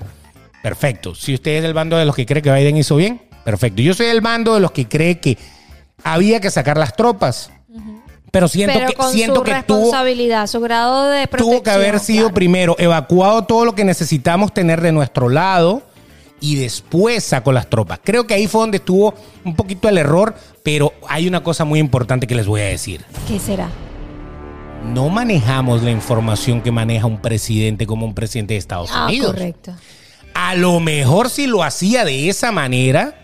[0.70, 1.14] perfecto.
[1.14, 3.82] Si usted es del bando de los que cree que Biden hizo bien, perfecto.
[3.82, 5.38] Yo soy del bando de los que cree que
[6.02, 7.50] había que sacar las tropas,
[8.32, 11.54] pero siento Pero que con siento su que tuvo, responsabilidad, su grado de protección.
[11.58, 12.34] tuvo que haber sido claro.
[12.34, 15.82] primero evacuado todo lo que necesitamos tener de nuestro lado
[16.40, 18.00] y después sacó las tropas.
[18.02, 19.14] Creo que ahí fue donde estuvo
[19.44, 23.04] un poquito el error, pero hay una cosa muy importante que les voy a decir.
[23.28, 23.68] ¿Qué será?
[24.84, 29.32] no manejamos la información que maneja un presidente como un presidente de Estados Ah, Unidos.
[29.32, 29.72] correcto.
[30.38, 33.14] A lo mejor si lo hacía de esa manera,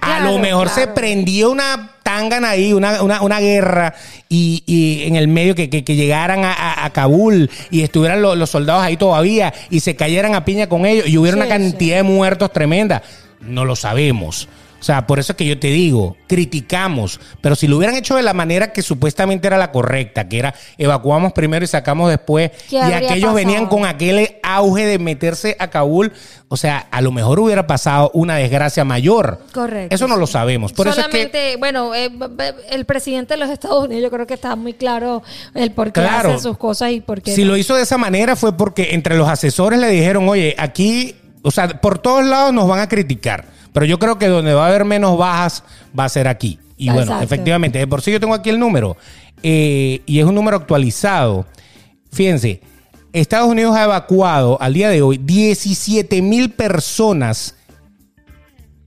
[0.00, 3.94] a lo mejor se prendió una tangana ahí, una, una, una guerra,
[4.28, 8.22] y, y en el medio que, que- que llegaran a, a- a Kabul y estuvieran
[8.22, 11.40] lo- los soldados ahí todavía y se cayeran a piña con ellos y hubiera Sí,
[11.42, 13.02] una cantidad de muertos tremenda.
[13.40, 14.48] No lo sabemos.
[14.82, 18.16] O sea, por eso es que yo te digo, criticamos, pero si lo hubieran hecho
[18.16, 22.50] de la manera que supuestamente era la correcta, que era evacuamos primero y sacamos después,
[22.68, 23.34] ¿Qué y aquellos pasado?
[23.34, 26.12] venían con aquel auge de meterse a Kabul,
[26.48, 29.38] o sea, a lo mejor hubiera pasado una desgracia mayor.
[29.54, 30.72] Correcto, Eso no lo sabemos.
[30.72, 32.10] Por eso es Solamente, que bueno, eh,
[32.70, 35.22] el presidente de los Estados Unidos, yo creo que está muy claro
[35.54, 36.30] el por qué Claro.
[36.32, 37.32] hace sus cosas y por qué.
[37.36, 37.52] si no.
[37.52, 41.52] lo hizo de esa manera fue porque entre los asesores le dijeron, oye, aquí, o
[41.52, 44.68] sea, por todos lados nos van a criticar, pero yo creo que donde va a
[44.68, 45.64] haber menos bajas
[45.98, 46.58] va a ser aquí.
[46.76, 48.96] Y bueno, efectivamente, de por sí yo tengo aquí el número
[49.42, 51.46] eh, y es un número actualizado.
[52.10, 52.60] Fíjense,
[53.12, 57.54] Estados Unidos ha evacuado al día de hoy 17 mil personas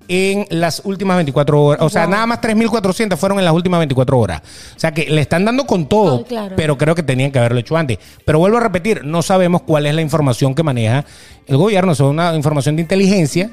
[0.07, 1.81] en las últimas 24 horas.
[1.81, 2.11] O sea, Wow.
[2.11, 4.41] nada más 3.400 fueron en las últimas 24 horas.
[4.75, 6.55] O sea, que le están dando con todo, claro.
[6.55, 7.97] pero creo que tenían que haberlo hecho antes.
[8.23, 11.05] Pero vuelvo a repetir, no sabemos cuál es la información que maneja
[11.47, 11.93] el gobierno.
[11.93, 13.49] Es una información de inteligencia.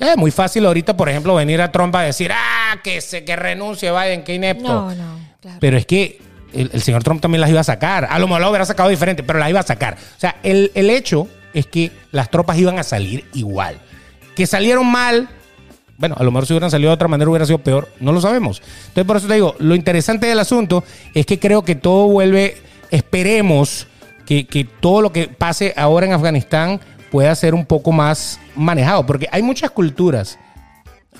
[0.00, 3.36] Es muy fácil ahorita, por ejemplo, venir a Trump a decir, ah, que se que
[3.36, 4.68] renuncie Biden, que inepto.
[4.68, 5.58] No, no, claro.
[5.60, 6.20] Pero es que
[6.52, 8.06] el, el señor Trump también las iba a sacar.
[8.10, 9.94] A lo mejor lo hubiera sacado diferente, pero las iba a sacar.
[9.94, 13.78] O sea, el, el hecho es que las tropas iban a salir igual.
[14.34, 15.28] Que salieron mal,
[15.96, 18.20] bueno, a lo mejor si hubieran salido de otra manera hubiera sido peor, no lo
[18.20, 18.60] sabemos.
[18.88, 20.82] Entonces, por eso te digo, lo interesante del asunto
[21.14, 22.56] es que creo que todo vuelve,
[22.90, 23.86] esperemos
[24.26, 26.80] que, que todo lo que pase ahora en Afganistán
[27.14, 30.36] pueda ser un poco más manejado, porque hay muchas culturas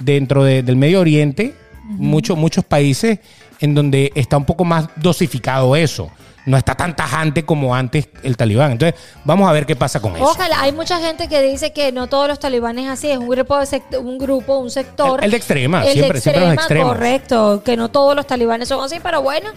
[0.01, 3.21] dentro de- del Medio Oriente, muchos muchos países
[3.61, 6.11] en donde está un poco más dosificado eso.
[6.47, 8.73] No está tan tajante como antes el talibán.
[8.73, 10.25] Entonces, vamos a ver qué pasa con eso.
[10.25, 13.57] Ojalá, hay mucha gente que dice que no todos los talibanes así, es un grupo,
[13.61, 15.21] de sect- un grupo, un sector.
[15.21, 16.93] El- el de extrema, El de siempre- siempre los extrema, extremos.
[16.97, 19.49] Correcto, que no todos los talibanes son así, pero bueno.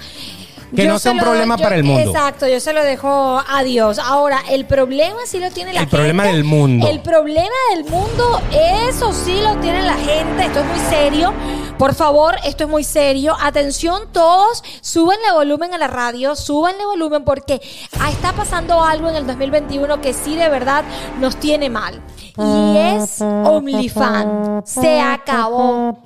[0.76, 2.12] Que yo no sea se un problema yo- para el mundo.
[2.12, 4.00] Exacto, yo se lo dejo a Dios.
[4.00, 5.96] Ahora, el problema sí lo tiene la El gente.
[5.98, 6.88] problema del mundo.
[6.88, 8.42] El problema del mundo,
[8.90, 10.46] eso sí lo tiene la gente.
[10.46, 11.34] Esto es muy serio.
[11.78, 13.36] Por favor, esto es muy serio.
[13.40, 17.62] Atención todos, súbanle volumen a la radio, súbanle volumen porque
[18.00, 20.84] ah, está pasando algo en el 2021 que sí de verdad
[21.20, 22.02] nos tiene mal.
[22.38, 24.70] Y es OnlyFans.
[24.70, 25.98] Se acabó.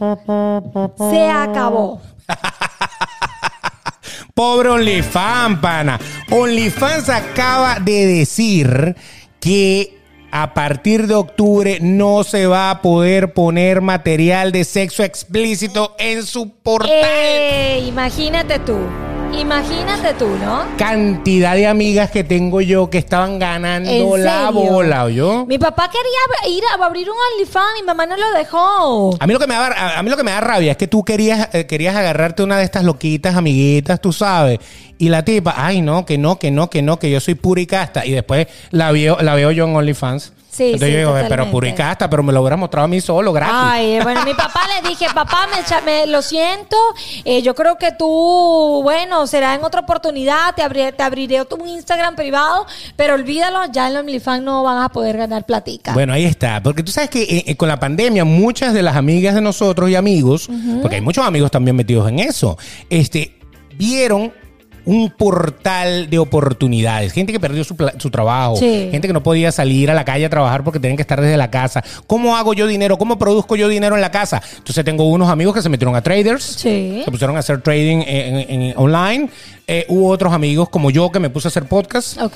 [1.09, 1.99] Se acabó.
[4.33, 5.99] Pobre OnlyFans, pana.
[6.29, 8.95] OnlyFans acaba de decir
[9.39, 9.97] que
[10.31, 16.23] a partir de octubre no se va a poder poner material de sexo explícito en
[16.25, 16.93] su portal.
[16.93, 18.77] Eh, imagínate tú.
[19.33, 20.63] Imagínate tú, ¿no?
[20.77, 24.51] Cantidad de amigas que tengo yo que estaban ganando ¿En la serio?
[24.71, 25.45] bola, ¿yo?
[25.47, 29.17] Mi papá quería ir a abrir un OnlyFans y mi mamá no lo dejó.
[29.19, 30.77] A mí lo que me da, a- a mí lo que me da rabia es
[30.77, 34.59] que tú querías, eh, querías agarrarte una de estas loquitas, amiguitas, tú sabes.
[34.97, 37.61] Y la tipa, ay no, que no, que no, que no, que yo soy pura
[37.61, 38.05] y casta.
[38.05, 40.33] Y después la veo, la veo yo en OnlyFans.
[40.51, 41.51] Sí, Entonces sí, yo digo, "Eh, pero totalmente.
[41.53, 43.55] pura y casta, pero me lo hubieras mostrado a mí solo, gratis.
[43.57, 46.75] Ay, eh, bueno, mi papá le dije, papá, me, me- lo siento,
[47.23, 51.55] eh, yo creo que tú, bueno, será en otra oportunidad, te, abriré, te abriré tu-
[51.55, 52.65] un Instagram privado,
[52.97, 55.93] pero olvídalo, ya en OnlyFans no van a poder ganar platica.
[55.93, 56.61] Bueno, ahí está.
[56.61, 59.89] Porque tú sabes que eh, eh, con la pandemia, muchas de las amigas de nosotros
[59.89, 60.49] y amigos,
[60.81, 62.57] porque hay muchos amigos también metidos en eso,
[62.89, 63.39] este,
[63.77, 64.33] vieron
[64.85, 67.13] un portal de oportunidades.
[67.13, 68.89] Gente que perdió su, su trabajo, Sí.
[68.91, 71.37] gente que no podía salir a la calle a trabajar porque tenían que estar desde
[71.37, 71.83] la casa.
[72.07, 72.97] ¿Cómo hago yo dinero?
[72.97, 74.41] ¿Cómo produzco yo dinero en la casa?
[74.57, 77.01] Entonces tengo unos amigos que se metieron a traders, Sí.
[77.05, 79.29] se pusieron a hacer trading en, en- en online.
[79.73, 82.21] Eh, hubo otros amigos como yo que me puse a hacer podcast.
[82.21, 82.35] Ok.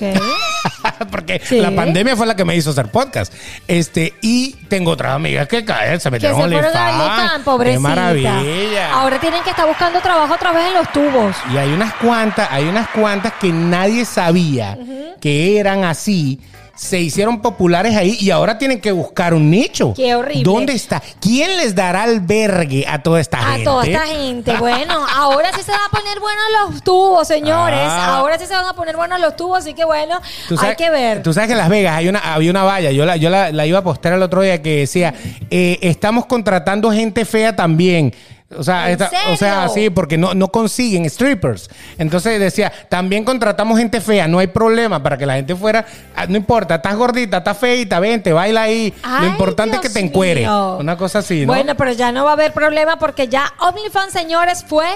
[1.10, 1.60] Porque Sí.
[1.60, 3.30] la pandemia fue la que me hizo hacer podcast.
[3.68, 7.44] Este, y tengo otras amigas que caen, se metieron en OnlyFans.
[7.62, 8.94] Qué maravilla.
[8.94, 11.36] Ahora tienen que estar buscando trabajo otra vez en los tubos.
[11.52, 14.78] Y hay unas cuantas, hay unas cuantas que nadie sabía
[15.20, 16.40] que eran así.
[16.76, 19.94] Se hicieron populares ahí y ahora tienen que buscar un nicho.
[19.94, 20.42] Qué horrible.
[20.44, 21.02] ¿Dónde está?
[21.20, 23.64] ¿Quién les dará albergue a toda esta A gente?
[23.64, 24.52] toda esta gente.
[24.66, 27.78] Bueno, ahora sí se van a poner buenos los tubos, señores.
[27.82, 28.16] Ah.
[28.18, 30.20] Ahora sí se van a poner buenos los tubos, así que bueno,
[30.58, 31.22] hay que ver.
[31.22, 33.52] Tú sabes que en Las Vegas hay una, había una valla, yo la, yo la,
[33.52, 35.14] la iba a postear el otro día que decía,
[35.50, 38.12] eh, estamos contratando gente fea también.
[38.58, 41.68] O sea, ¿En esta- o sea, sí, porque no, no consiguen strippers.
[41.98, 45.84] Entonces decía, también contratamos gente fea, no hay problema para que la gente fuera,
[46.14, 48.92] ah, no importa, estás gordita, estás feita, vente, baila ahí.
[49.02, 50.40] Ay, Lo importante es que te encuere.
[50.40, 50.76] mío.
[50.78, 51.52] Una cosa así, ¿no?
[51.52, 54.86] Bueno, pero ya no va a haber problema porque ya OnlyFans, señores, fue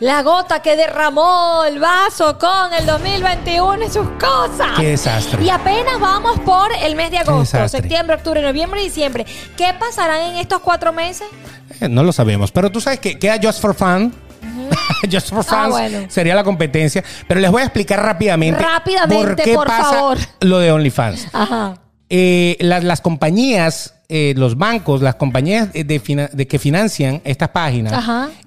[0.00, 4.68] la gota que derramó el vaso con el 2021 y sus cosas.
[4.78, 5.42] Qué desastre.
[5.44, 9.26] Y apenas vamos por el mes de agosto, septiembre, octubre, noviembre y diciembre.
[9.56, 11.26] ¿Qué pasarán en estos cuatro meses?
[11.80, 14.14] Eh, no lo sabemos, pero tú sabes que queda Just for Fun.
[15.10, 15.98] Just for Ah, Fun bueno.
[16.08, 17.02] sería la competencia.
[17.26, 20.18] Pero les voy a explicar rápidamente, Rápidamente, por qué por pasa favor.
[20.40, 21.26] lo de OnlyFans.
[22.10, 28.02] Eh, las, las compañías, eh, los bancos, las compañías de, de que financian estas páginas,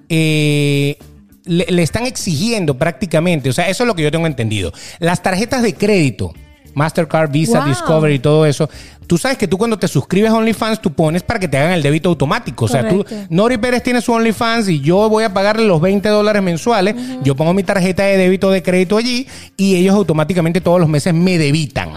[0.08, 0.98] eh,
[1.44, 4.72] le, le están exigiendo prácticamente, o sea, eso es lo que yo tengo entendido.
[4.98, 6.32] Las tarjetas de crédito,
[6.74, 7.68] Mastercard, Visa, Wow.
[7.68, 8.68] Discovery y todo eso,
[9.06, 11.72] tú sabes que tú cuando te suscribes a OnlyFans, tú pones para que te hagan
[11.72, 12.64] el débito automático.
[12.64, 13.04] O sea, tú.
[13.28, 17.34] Nori Pérez tiene su OnlyFans y yo voy a pagarle los 20 dólares mensuales, yo
[17.36, 19.26] pongo mi tarjeta de débito de crédito allí
[19.56, 21.90] y ellos automáticamente todos los meses me debitan.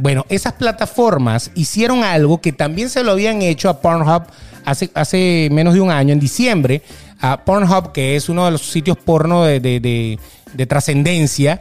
[0.00, 4.22] Bueno, esas plataformas hicieron algo que también se lo habían hecho a Pornhub
[4.64, 6.82] hace, hace menos de un año, en diciembre.
[7.20, 10.18] A Pornhub, que es uno de los sitios porno de, de- de-
[10.54, 11.60] de trascendencia,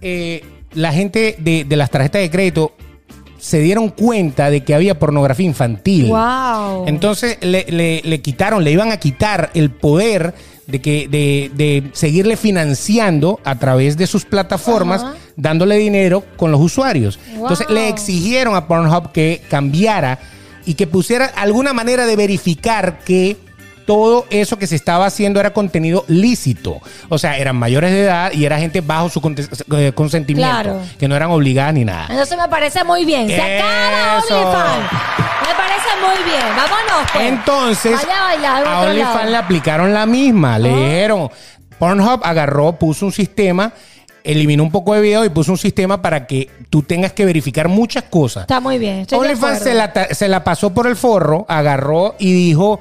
[0.00, 2.72] eh, la gente de, de las tarjetas de crédito
[3.38, 6.06] se dieron cuenta de que había pornografía infantil.
[6.08, 6.86] Wow.
[6.88, 10.34] Entonces le, le- le quitaron, le iban a quitar el poder
[10.68, 15.14] de que de, de seguirle financiando a través de sus plataformas, Ajá.
[15.34, 17.18] dándole dinero con los usuarios.
[17.34, 20.18] Entonces le exigieron a Pornhub que cambiara
[20.66, 23.38] y que pusiera alguna manera de verificar que
[23.88, 26.78] todo eso que se estaba haciendo era contenido lícito.
[27.08, 29.18] O sea, eran mayores de edad y era gente bajo su
[29.78, 30.82] eh, consentimiento, Claro.
[30.98, 32.06] que no eran obligadas ni nada.
[32.10, 33.28] Entonces me parece muy bien.
[33.28, 34.36] Se acaba Eso.
[34.38, 34.92] OnlyFans.
[35.40, 36.44] Me parece muy bien.
[36.54, 37.10] Vámonos.
[37.14, 37.24] pues.
[37.28, 40.58] Entonces, Vaya a bailar OnlyFans le aplicaron la misma.
[40.58, 40.76] Le Ah.
[40.76, 41.30] dijeron,
[41.78, 43.72] Pornhub agarró, puso un sistema,
[44.22, 47.68] eliminó un poco de video y puso un sistema para que tú tengas que verificar
[47.68, 48.42] muchas cosas.
[48.42, 49.06] Está muy bien.
[49.10, 52.80] OnlyFans la, se la pasó por el forro, agarró y dijo,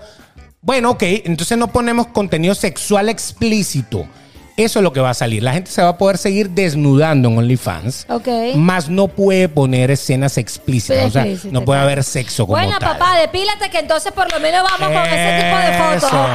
[0.61, 4.07] bueno, ok, entonces no ponemos contenido sexual explícito.
[4.57, 5.43] Eso es lo que va a salir.
[5.43, 8.07] La gente se va a poder seguir desnudando en OnlyFans.
[8.09, 8.27] Ok.
[8.55, 11.05] Más no puede poner escenas explícitas.
[11.05, 11.81] O sea, no puede claro.
[11.83, 12.97] haber sexo como Bueno, tal.
[12.97, 16.23] papá, depílate que entonces por lo menos vamos con ese tipo de fotos, Eso.
[16.23, 16.29] ¿ok?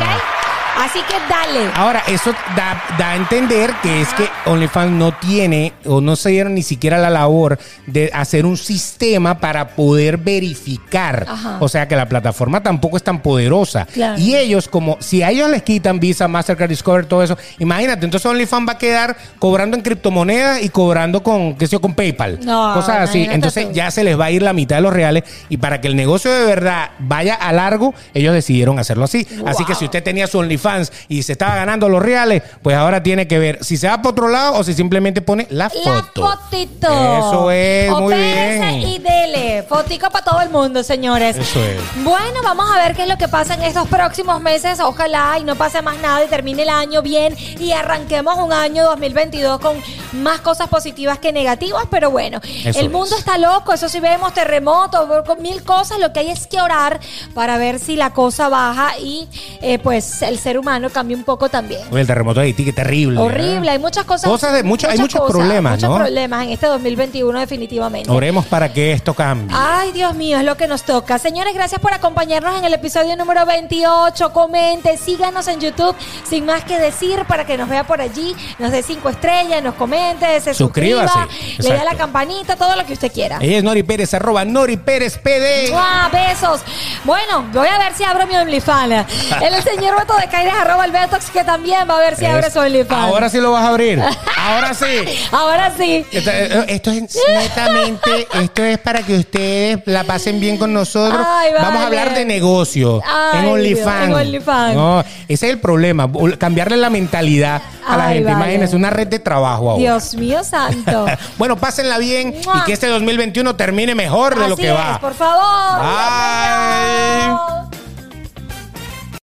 [0.78, 1.70] Así que dale.
[1.74, 6.30] Ahora, eso da, da a entender que es que OnlyFans no tiene o no se
[6.30, 11.26] dieron ni siquiera la labor de hacer un sistema para poder verificar.
[11.28, 11.58] Ajá.
[11.60, 13.86] O sea que la plataforma tampoco es tan poderosa.
[13.86, 14.18] Claro.
[14.18, 18.24] Y ellos, como si a ellos les quitan Visa, Mastercard, Discover, todo eso, imagínate, entonces
[18.26, 22.40] OnlyFans va a quedar cobrando en criptomonedas y cobrando con, qué sé yo, con PayPal.
[22.44, 23.28] No, Cosas así.
[23.30, 23.72] Entonces tú.
[23.72, 25.96] ya se les va a ir la mitad de los reales y para que el
[25.96, 29.26] negocio de verdad vaya a largo, ellos decidieron hacerlo así.
[29.46, 30.61] Así que si usted tenía su OnlyFans
[31.08, 34.10] y se estaba ganando los reales, pues ahora tiene que ver si se va para
[34.10, 35.70] otro lado o si simplemente pone la La
[36.02, 36.26] foto.
[36.50, 36.88] fotito.
[36.88, 38.88] Eso es, muy Opérese bien.
[38.88, 39.62] y dele.
[39.68, 41.36] Fotico para todo el mundo, señores.
[41.36, 41.80] Eso es.
[42.02, 44.80] Bueno, vamos a ver qué es lo que pasa en estos próximos meses.
[44.80, 48.84] Ojalá y no pase más nada y termine el año bien y arranquemos un año
[48.84, 49.76] 2022 con
[50.22, 51.84] más cosas positivas que negativas.
[51.90, 52.92] Pero bueno, Eso el es.
[52.92, 53.72] mundo está loco.
[53.72, 55.98] Eso sí vemos terremotos, con mil cosas.
[55.98, 57.00] Lo que hay es que orar
[57.34, 59.28] para ver si la cosa baja y
[59.60, 61.80] eh, pues el ser humano cambia un poco también.
[61.90, 63.18] Oye, el terremoto de Haití, qué terrible.
[63.20, 63.72] Horrible, ¿eh?
[63.72, 64.28] hay muchas cosas.
[64.30, 65.96] Cosas de- mucho- hay muchos cosas, problemas, Muchos ¿no?
[65.96, 68.10] problemas en este 2021, definitivamente.
[68.10, 69.56] Oremos para que esto cambie.
[69.58, 71.18] Ay, Dios mío, es lo que nos toca.
[71.18, 74.32] Señores, gracias por acompañarnos en el episodio número 28.
[74.32, 75.94] Comente, síganos en YouTube,
[76.28, 79.74] sin más que decir, para que nos vea por allí, nos dé cinco estrellas, nos
[79.74, 81.08] comente, se Suscríbase.
[81.12, 83.38] suscriba, le dé a la campanita, todo lo que usted quiera.
[83.40, 85.70] Ella es Nori Pérez, arroba Nori Pérez PD.
[85.70, 86.08] ¡Mua!
[86.12, 86.60] besos.
[87.04, 88.72] Bueno, voy a ver si abro mi OnlyFans.
[89.42, 92.52] El señor Beto de Arroba el Betox, que también va a ver si abre Es-
[92.52, 93.12] su OnlyFans.
[93.12, 94.02] Ahora sí lo vas a abrir.
[94.36, 94.86] Ahora sí.
[95.30, 96.04] Ahora sí.
[96.10, 101.24] Esto, eh, esto es netamente, esto es para que ustedes la pasen bien con nosotros.
[101.28, 104.14] Ay, Vamos a hablar de negocio Ay, en OnlyFans.
[104.14, 104.74] OnlyFans.
[104.74, 108.24] No, ese es el problema, cambiarle la mentalidad a la gente.
[108.24, 108.36] vale.
[108.36, 109.80] Imagínense, una red de trabajo ahora.
[109.80, 111.06] Dios mío santo.
[111.38, 112.58] Bueno, pásenla bien ¡Mua!
[112.58, 114.98] y que este 2021 termine mejor de lo que es, va.
[115.00, 115.82] por favor.
[115.82, 117.81] Bye.